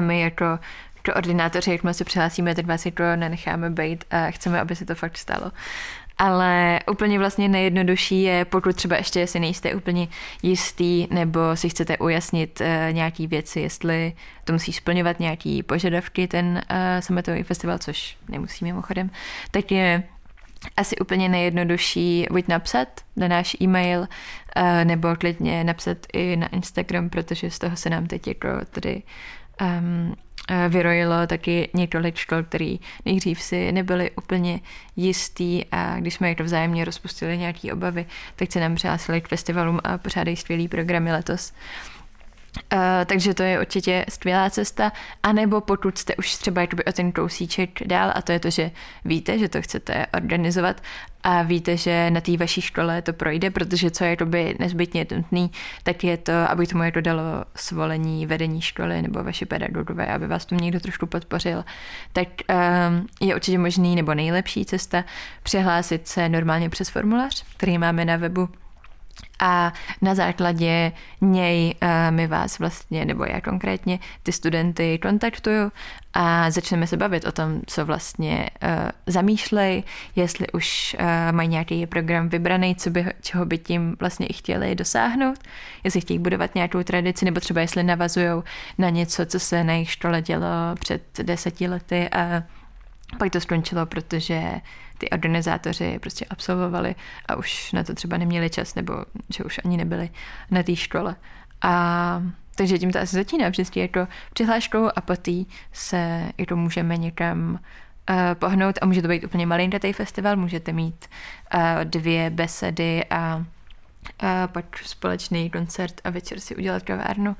my 0.00 0.20
jako 0.20 0.58
koordinátoři, 1.04 1.70
jak 1.70 1.94
se 1.94 2.04
přihlásíme, 2.04 2.54
tak 2.54 2.66
vás 2.66 2.86
jako 2.86 3.02
nenecháme 3.16 3.70
být 3.70 4.04
a 4.10 4.30
chceme, 4.30 4.60
aby 4.60 4.76
se 4.76 4.84
to 4.84 4.94
fakt 4.94 5.18
stalo. 5.18 5.52
Ale 6.18 6.80
úplně 6.90 7.18
vlastně 7.18 7.48
nejjednodušší 7.48 8.22
je, 8.22 8.44
pokud 8.44 8.76
třeba 8.76 8.96
ještě 8.96 9.26
si 9.26 9.40
nejste 9.40 9.74
úplně 9.74 10.08
jistý, 10.42 11.08
nebo 11.10 11.40
si 11.54 11.68
chcete 11.68 11.98
ujasnit 11.98 12.60
uh, 12.60 12.66
nějaký 12.92 13.26
věci, 13.26 13.60
jestli 13.60 14.12
to 14.44 14.52
musí 14.52 14.72
splňovat 14.72 15.20
nějaký 15.20 15.62
požadavky 15.62 16.28
ten 16.28 16.46
uh, 16.46 16.76
sametový 17.00 17.42
festival, 17.42 17.78
což 17.78 18.16
nemusí 18.28 18.64
mimochodem, 18.64 19.10
tak 19.50 19.72
je 19.72 20.02
asi 20.76 20.98
úplně 20.98 21.28
nejjednodušší 21.28 22.26
buď 22.30 22.48
napsat 22.48 22.88
na 23.16 23.28
náš 23.28 23.56
e-mail, 23.60 24.00
uh, 24.00 24.84
nebo 24.84 25.16
klidně 25.16 25.64
napsat 25.64 25.98
i 26.12 26.36
na 26.36 26.46
Instagram, 26.48 27.10
protože 27.10 27.50
z 27.50 27.58
toho 27.58 27.76
se 27.76 27.90
nám 27.90 28.06
teď 28.06 28.26
jako 28.26 28.48
tady 28.70 29.02
um, 29.60 30.16
vyrojilo 30.68 31.26
taky 31.26 31.70
několik 31.74 32.16
škol, 32.16 32.42
který 32.42 32.80
nejdřív 33.04 33.42
si 33.42 33.72
nebyli 33.72 34.10
úplně 34.10 34.60
jistý 34.96 35.64
a 35.72 35.96
když 36.00 36.14
jsme 36.14 36.34
to 36.34 36.44
vzájemně 36.44 36.84
rozpustili 36.84 37.38
nějaké 37.38 37.72
obavy, 37.72 38.06
tak 38.36 38.52
se 38.52 38.60
nám 38.60 38.74
přihlásili 38.74 39.20
k 39.20 39.28
festivalům 39.28 39.80
a 39.84 39.98
pořádají 39.98 40.36
skvělý 40.36 40.68
programy 40.68 41.12
letos. 41.12 41.52
Uh, 42.72 42.78
takže 43.06 43.34
to 43.34 43.42
je 43.42 43.60
určitě 43.60 44.04
skvělá 44.08 44.50
cesta, 44.50 44.92
anebo 45.22 45.60
pokud 45.60 45.98
jste 45.98 46.16
už 46.16 46.36
třeba 46.36 46.62
o 46.88 46.92
ten 46.92 47.12
kousíček 47.12 47.86
dál 47.86 48.12
a 48.14 48.22
to 48.22 48.32
je 48.32 48.40
to, 48.40 48.50
že 48.50 48.70
víte, 49.04 49.38
že 49.38 49.48
to 49.48 49.62
chcete 49.62 50.06
organizovat 50.14 50.80
a 51.22 51.42
víte, 51.42 51.76
že 51.76 52.10
na 52.10 52.20
té 52.20 52.36
vaší 52.36 52.60
škole 52.60 53.02
to 53.02 53.12
projde, 53.12 53.50
protože 53.50 53.90
co 53.90 54.04
je 54.04 54.10
jakoby 54.10 54.56
nezbytně 54.58 55.06
nutný, 55.16 55.50
tak 55.82 56.04
je 56.04 56.16
to, 56.16 56.32
aby 56.32 56.66
tomu 56.66 56.82
jako 56.82 57.00
dalo 57.00 57.22
svolení 57.56 58.26
vedení 58.26 58.60
školy 58.60 59.02
nebo 59.02 59.24
vaše 59.24 59.46
pedagogové, 59.46 60.06
aby 60.06 60.26
vás 60.26 60.46
tu 60.46 60.54
někdo 60.54 60.80
trošku 60.80 61.06
podpořil, 61.06 61.64
tak 62.12 62.28
um, 62.28 63.06
je 63.20 63.34
určitě 63.34 63.58
možný 63.58 63.96
nebo 63.96 64.14
nejlepší 64.14 64.64
cesta 64.64 65.04
přihlásit 65.42 66.08
se 66.08 66.28
normálně 66.28 66.70
přes 66.70 66.88
formulář, 66.88 67.44
který 67.56 67.78
máme 67.78 68.04
na 68.04 68.16
webu 68.16 68.48
a 69.38 69.72
na 70.02 70.14
základě 70.14 70.92
něj 71.20 71.74
uh, 71.82 71.88
my 72.10 72.26
vás 72.26 72.58
vlastně, 72.58 73.04
nebo 73.04 73.24
já 73.24 73.40
konkrétně, 73.40 73.98
ty 74.22 74.32
studenty 74.32 74.98
kontaktuju 74.98 75.72
a 76.14 76.50
začneme 76.50 76.86
se 76.86 76.96
bavit 76.96 77.24
o 77.24 77.32
tom, 77.32 77.60
co 77.66 77.84
vlastně 77.84 78.50
uh, 78.62 78.90
zamýšlej, 79.06 79.82
jestli 80.16 80.46
už 80.52 80.96
uh, 81.00 81.06
mají 81.32 81.48
nějaký 81.48 81.86
program 81.86 82.28
vybraný, 82.28 82.76
co 82.76 82.90
by, 82.90 83.06
čeho 83.20 83.46
by 83.46 83.58
tím 83.58 83.96
vlastně 84.00 84.26
i 84.26 84.32
chtěli 84.32 84.74
dosáhnout, 84.74 85.38
jestli 85.84 86.00
chtějí 86.00 86.18
budovat 86.18 86.54
nějakou 86.54 86.82
tradici, 86.82 87.24
nebo 87.24 87.40
třeba 87.40 87.60
jestli 87.60 87.82
navazují 87.82 88.42
na 88.78 88.90
něco, 88.90 89.26
co 89.26 89.40
se 89.40 89.64
na 89.64 89.72
jejich 89.72 89.90
škole 89.90 90.22
dělo 90.22 90.46
před 90.80 91.02
deseti 91.22 91.68
lety 91.68 92.08
a 92.08 92.42
pak 93.18 93.32
to 93.32 93.40
skončilo, 93.40 93.86
protože 93.86 94.42
ty 94.98 95.10
organizátoři 95.10 95.98
prostě 95.98 96.24
absolvovali 96.30 96.94
a 97.26 97.36
už 97.36 97.72
na 97.72 97.84
to 97.84 97.94
třeba 97.94 98.16
neměli 98.16 98.50
čas, 98.50 98.74
nebo 98.74 98.94
že 99.36 99.44
už 99.44 99.60
ani 99.64 99.76
nebyli 99.76 100.10
na 100.50 100.62
té 100.62 100.76
škole. 100.76 101.16
A 101.62 102.22
takže 102.56 102.78
tím 102.78 102.92
to 102.92 102.98
asi 102.98 103.16
začíná 103.16 103.50
přesně 103.50 103.82
jako 103.82 104.08
přihláškou 104.32 104.88
a 104.96 105.00
poté 105.00 105.44
se 105.72 106.28
jako 106.38 106.56
můžeme 106.56 106.96
někam 106.96 107.58
uh, 108.10 108.16
pohnout 108.34 108.78
a 108.82 108.86
může 108.86 109.02
to 109.02 109.08
být 109.08 109.24
úplně 109.24 109.46
malinkatý 109.46 109.92
festival, 109.92 110.36
můžete 110.36 110.72
mít 110.72 111.06
uh, 111.54 111.60
dvě 111.84 112.30
besedy 112.30 113.04
a 113.10 113.44
a 114.18 114.46
pak 114.46 114.78
společný 114.78 115.50
koncert 115.50 116.00
a 116.04 116.10
večer 116.10 116.40
si 116.40 116.56
udělat 116.56 116.82
kavárnu, 116.82 117.36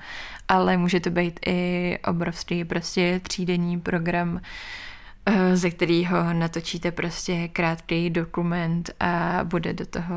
ale 0.48 0.76
může 0.76 1.00
to 1.00 1.10
být 1.10 1.40
i 1.46 1.98
obrovský 2.04 2.64
prostě 2.64 3.20
třídenní 3.24 3.80
program 3.80 4.40
Eh, 4.40 4.91
ze 5.54 5.70
kterého 5.70 6.32
natočíte 6.32 6.90
prostě 6.90 7.48
krátký 7.48 8.10
dokument 8.10 8.90
a 9.00 9.40
bude 9.44 9.72
do 9.72 9.86
toho 9.86 10.14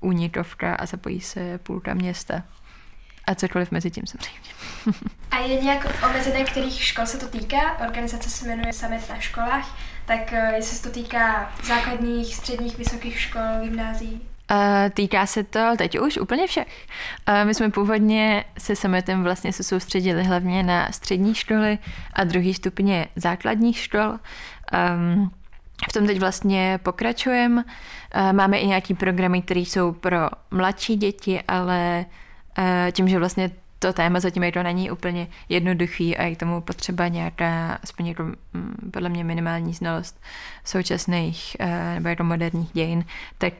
únikovka 0.00 0.74
a 0.74 0.86
zapojí 0.86 1.20
se 1.20 1.58
půlka 1.58 1.94
města. 1.94 2.42
A 3.26 3.34
cokoliv 3.34 3.70
mezi 3.70 3.90
tím 3.90 4.04
samozřejmě. 4.06 4.50
a 5.30 5.38
je 5.38 5.62
nějak 5.62 6.04
omezené, 6.10 6.44
kterých 6.44 6.82
škol 6.82 7.06
se 7.06 7.18
to 7.18 7.28
týká? 7.28 7.78
Organizace 7.78 8.30
se 8.30 8.46
jmenuje 8.46 8.72
Summit 8.72 9.08
na 9.08 9.20
školách, 9.20 9.78
tak 10.06 10.32
eh, 10.32 10.52
jestli 10.56 10.76
se 10.76 10.82
to 10.82 10.90
týká 10.90 11.52
základních, 11.64 12.34
středních, 12.34 12.78
vysokých 12.78 13.20
škol, 13.20 13.42
gymnázií? 13.62 14.20
Uh, 14.50 14.90
týká 14.90 15.26
se 15.26 15.44
to 15.44 15.60
teď 15.78 15.98
už 15.98 16.18
úplně 16.18 16.46
všech. 16.46 16.86
Uh, 17.28 17.44
my 17.44 17.54
jsme 17.54 17.70
původně 17.70 18.44
se 18.58 18.76
summitem 18.76 19.22
vlastně 19.22 19.52
se 19.52 19.62
soustředili 19.62 20.24
hlavně 20.24 20.62
na 20.62 20.92
střední 20.92 21.34
školy 21.34 21.78
a 22.12 22.24
druhý 22.24 22.54
stupně 22.54 23.06
základních 23.16 23.78
škol. 23.78 24.10
Um, 24.10 25.30
v 25.88 25.92
tom 25.92 26.06
teď 26.06 26.20
vlastně 26.20 26.78
pokračujeme. 26.82 27.64
Uh, 27.64 28.32
máme 28.32 28.58
i 28.58 28.66
nějaký 28.66 28.94
programy, 28.94 29.42
které 29.42 29.60
jsou 29.60 29.92
pro 29.92 30.18
mladší 30.50 30.96
děti, 30.96 31.42
ale 31.48 32.04
tím, 32.92 33.08
že 33.08 33.18
vlastně 33.18 33.50
to 33.78 33.92
téma 33.92 34.20
zatím 34.20 34.42
je 34.42 34.52
to 34.52 34.62
není 34.62 34.90
úplně 34.90 35.28
jednoduchý 35.48 36.16
a 36.16 36.22
je 36.22 36.34
k 36.34 36.38
tomu 36.38 36.60
potřeba 36.60 37.08
nějaká, 37.08 37.78
aspoň 37.82 38.06
jako, 38.06 38.22
mm, 38.22 38.90
podle 38.92 39.08
mě 39.08 39.24
minimální 39.24 39.74
znalost 39.74 40.20
současných 40.64 41.56
nebo 41.94 42.08
jako 42.08 42.24
moderních 42.24 42.70
dějin, 42.72 43.04
tak 43.38 43.54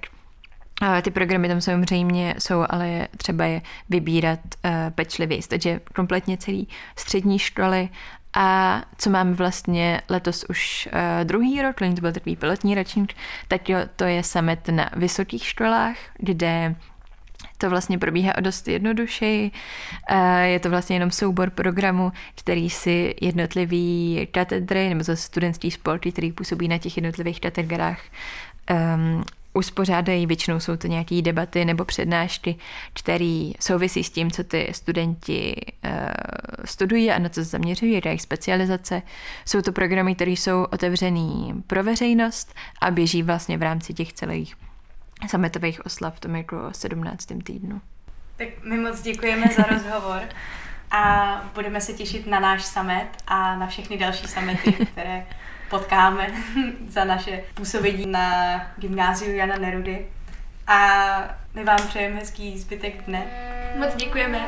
ty 1.03 1.11
programy 1.11 1.49
tam 1.49 1.61
samozřejmě 1.61 2.35
jsou, 2.39 2.65
ale 2.71 3.09
třeba 3.17 3.45
je 3.45 3.63
vybírat 3.89 4.41
uh, 4.65 4.71
pečlivě. 4.91 5.39
Takže 5.49 5.81
kompletně 5.95 6.37
celý 6.37 6.69
střední 6.97 7.39
školy 7.39 7.89
a 8.37 8.83
co 8.99 9.11
máme 9.11 9.33
vlastně 9.33 10.01
letos 10.09 10.45
už 10.49 10.89
uh, 10.93 11.25
druhý 11.25 11.63
rok, 11.63 11.77
to 11.79 12.01
byl 12.01 12.13
takový 12.13 12.37
pilotní 12.37 12.75
ročník, 12.75 13.15
tak 13.49 13.69
jo, 13.69 13.79
to 13.97 14.05
je 14.05 14.23
summit 14.23 14.69
na 14.69 14.91
vysokých 14.97 15.45
školách, 15.45 15.97
kde 16.19 16.75
to 17.59 17.71
vlastně 17.71 17.99
probíhá 17.99 18.39
o 18.39 18.41
dost 18.41 18.69
jednodušeji. 18.69 19.51
Eh, 20.09 20.47
je 20.47 20.61
to 20.61 20.71
vlastně 20.71 20.97
jenom 20.97 21.11
soubor 21.11 21.51
programu, 21.51 22.13
který 22.35 22.71
si 22.71 23.15
jednotlivý 23.21 24.29
katedry 24.31 24.89
nebo 24.89 25.05
zase 25.05 25.23
studentský 25.23 25.71
spolky, 25.71 26.13
který 26.13 26.33
působí 26.33 26.69
na 26.69 26.79
těch 26.79 26.97
jednotlivých 26.97 27.41
katedrách, 27.41 28.01
um, 28.71 29.25
uspořádají, 29.55 30.27
většinou 30.27 30.61
jsou 30.61 30.77
to 30.77 30.87
nějaké 30.87 31.23
debaty 31.23 31.65
nebo 31.65 31.85
přednášky, 31.85 32.57
které 32.93 33.51
souvisí 33.61 34.05
s 34.05 34.11
tím, 34.11 34.31
co 34.31 34.45
ty 34.45 34.69
studenti 34.73 35.55
uh, 35.85 35.91
studují 36.65 37.11
a 37.11 37.19
na 37.19 37.29
co 37.29 37.35
se 37.35 37.45
zaměřují, 37.45 38.01
jejich 38.05 38.23
specializace. 38.23 39.03
Jsou 39.45 39.63
to 39.63 39.73
programy, 39.73 40.15
které 40.15 40.31
jsou 40.31 40.63
otevřený 40.63 41.63
pro 41.67 41.83
veřejnost 41.85 42.55
a 42.81 42.91
běží 42.91 43.23
vlastně 43.23 43.59
v 43.59 43.63
rámci 43.63 43.95
těch 43.95 44.13
celých 44.13 44.55
sametových 45.27 45.87
oslav 45.87 46.17
v 46.17 46.21
tom 46.21 46.37
jako 46.37 46.57
17. 46.73 47.27
týdnu. 47.45 47.81
Tak 48.37 48.49
my 48.65 48.79
moc 48.79 49.03
děkujeme 49.03 49.47
za 49.57 49.63
rozhovor 49.63 50.23
a 50.91 51.45
budeme 51.55 51.81
se 51.81 51.93
těšit 51.93 52.27
na 52.27 52.41
náš 52.41 52.65
samet 52.65 53.09
a 53.27 53.57
na 53.57 53.67
všechny 53.67 53.99
další 53.99 54.27
samety, 54.27 54.73
které 54.73 55.27
potkáme 55.71 56.27
za 56.89 57.05
naše 57.05 57.43
působení 57.55 58.07
na 58.07 58.57
gymnáziu 58.77 59.37
Jana 59.37 59.57
Nerudy. 59.57 60.07
A 60.67 61.37
my 61.55 61.65
vám 61.65 61.89
přejeme 61.89 62.17
hezký 62.17 62.59
zbytek 62.59 63.05
dne. 63.07 63.27
Moc 63.77 63.95
děkujeme. 63.95 64.39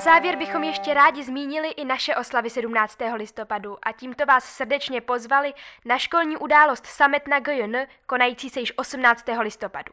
Na 0.00 0.04
závěr 0.04 0.36
bychom 0.36 0.64
ještě 0.64 0.94
rádi 0.94 1.24
zmínili 1.24 1.68
i 1.68 1.84
naše 1.84 2.16
oslavy 2.16 2.50
17. 2.50 2.98
listopadu 3.14 3.76
a 3.82 3.92
tímto 3.92 4.26
vás 4.26 4.44
srdečně 4.44 5.00
pozvali 5.00 5.54
na 5.84 5.98
školní 5.98 6.36
událost 6.36 6.86
Summit 6.86 7.28
na 7.28 7.40
GJN, 7.40 7.76
konající 8.06 8.50
se 8.50 8.60
již 8.60 8.72
18. 8.76 9.24
listopadu. 9.40 9.92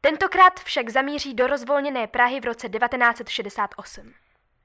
Tentokrát 0.00 0.60
však 0.60 0.88
zamíří 0.88 1.34
do 1.34 1.46
rozvolněné 1.46 2.06
Prahy 2.06 2.40
v 2.40 2.44
roce 2.44 2.68
1968. 2.68 4.14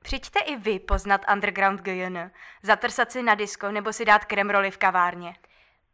Přijďte 0.02 0.40
i 0.40 0.56
vy 0.56 0.80
poznat 0.80 1.22
Underground 1.34 1.82
GJN, 1.82 2.32
zatrsat 2.64 3.12
si 3.12 3.24
na 3.24 3.36
disko 3.36 3.72
nebo 3.72 3.94
si 3.94 4.06
dát 4.06 4.26
kremroli 4.26 4.72
v 4.72 4.78
kavárně. 4.78 5.36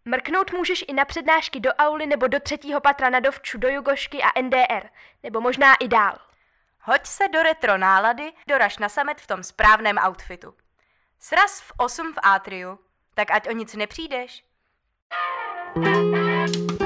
Mrknout 0.05 0.53
můžeš 0.53 0.85
i 0.87 0.93
na 0.93 1.05
přednášky 1.05 1.59
do 1.59 1.73
auly 1.73 2.05
nebo 2.07 2.27
do 2.27 2.39
třetího 2.39 2.81
patra 2.81 3.09
na 3.09 3.19
Dovču, 3.19 3.57
do 3.57 3.69
Jugošky 3.69 4.23
a 4.23 4.41
NDR, 4.41 4.89
nebo 5.23 5.41
možná 5.41 5.75
i 5.75 5.87
dál. 5.87 6.17
Hoď 6.87 7.05
se 7.05 7.27
do 7.27 7.43
retro 7.43 7.77
nálady, 7.77 8.33
doraž 8.47 8.77
na 8.77 8.89
samet 8.89 9.21
v 9.21 9.27
tom 9.27 9.43
správném 9.43 9.97
outfitu. 9.97 10.53
Sraz 11.19 11.61
v 11.61 11.71
8 11.77 12.13
v 12.13 12.17
Atriu, 12.23 12.79
tak 13.13 13.31
ať 13.31 13.49
o 13.49 13.51
nic 13.51 13.75
nepřijdeš. 13.75 14.45
thank 15.75 16.81
you 16.81 16.84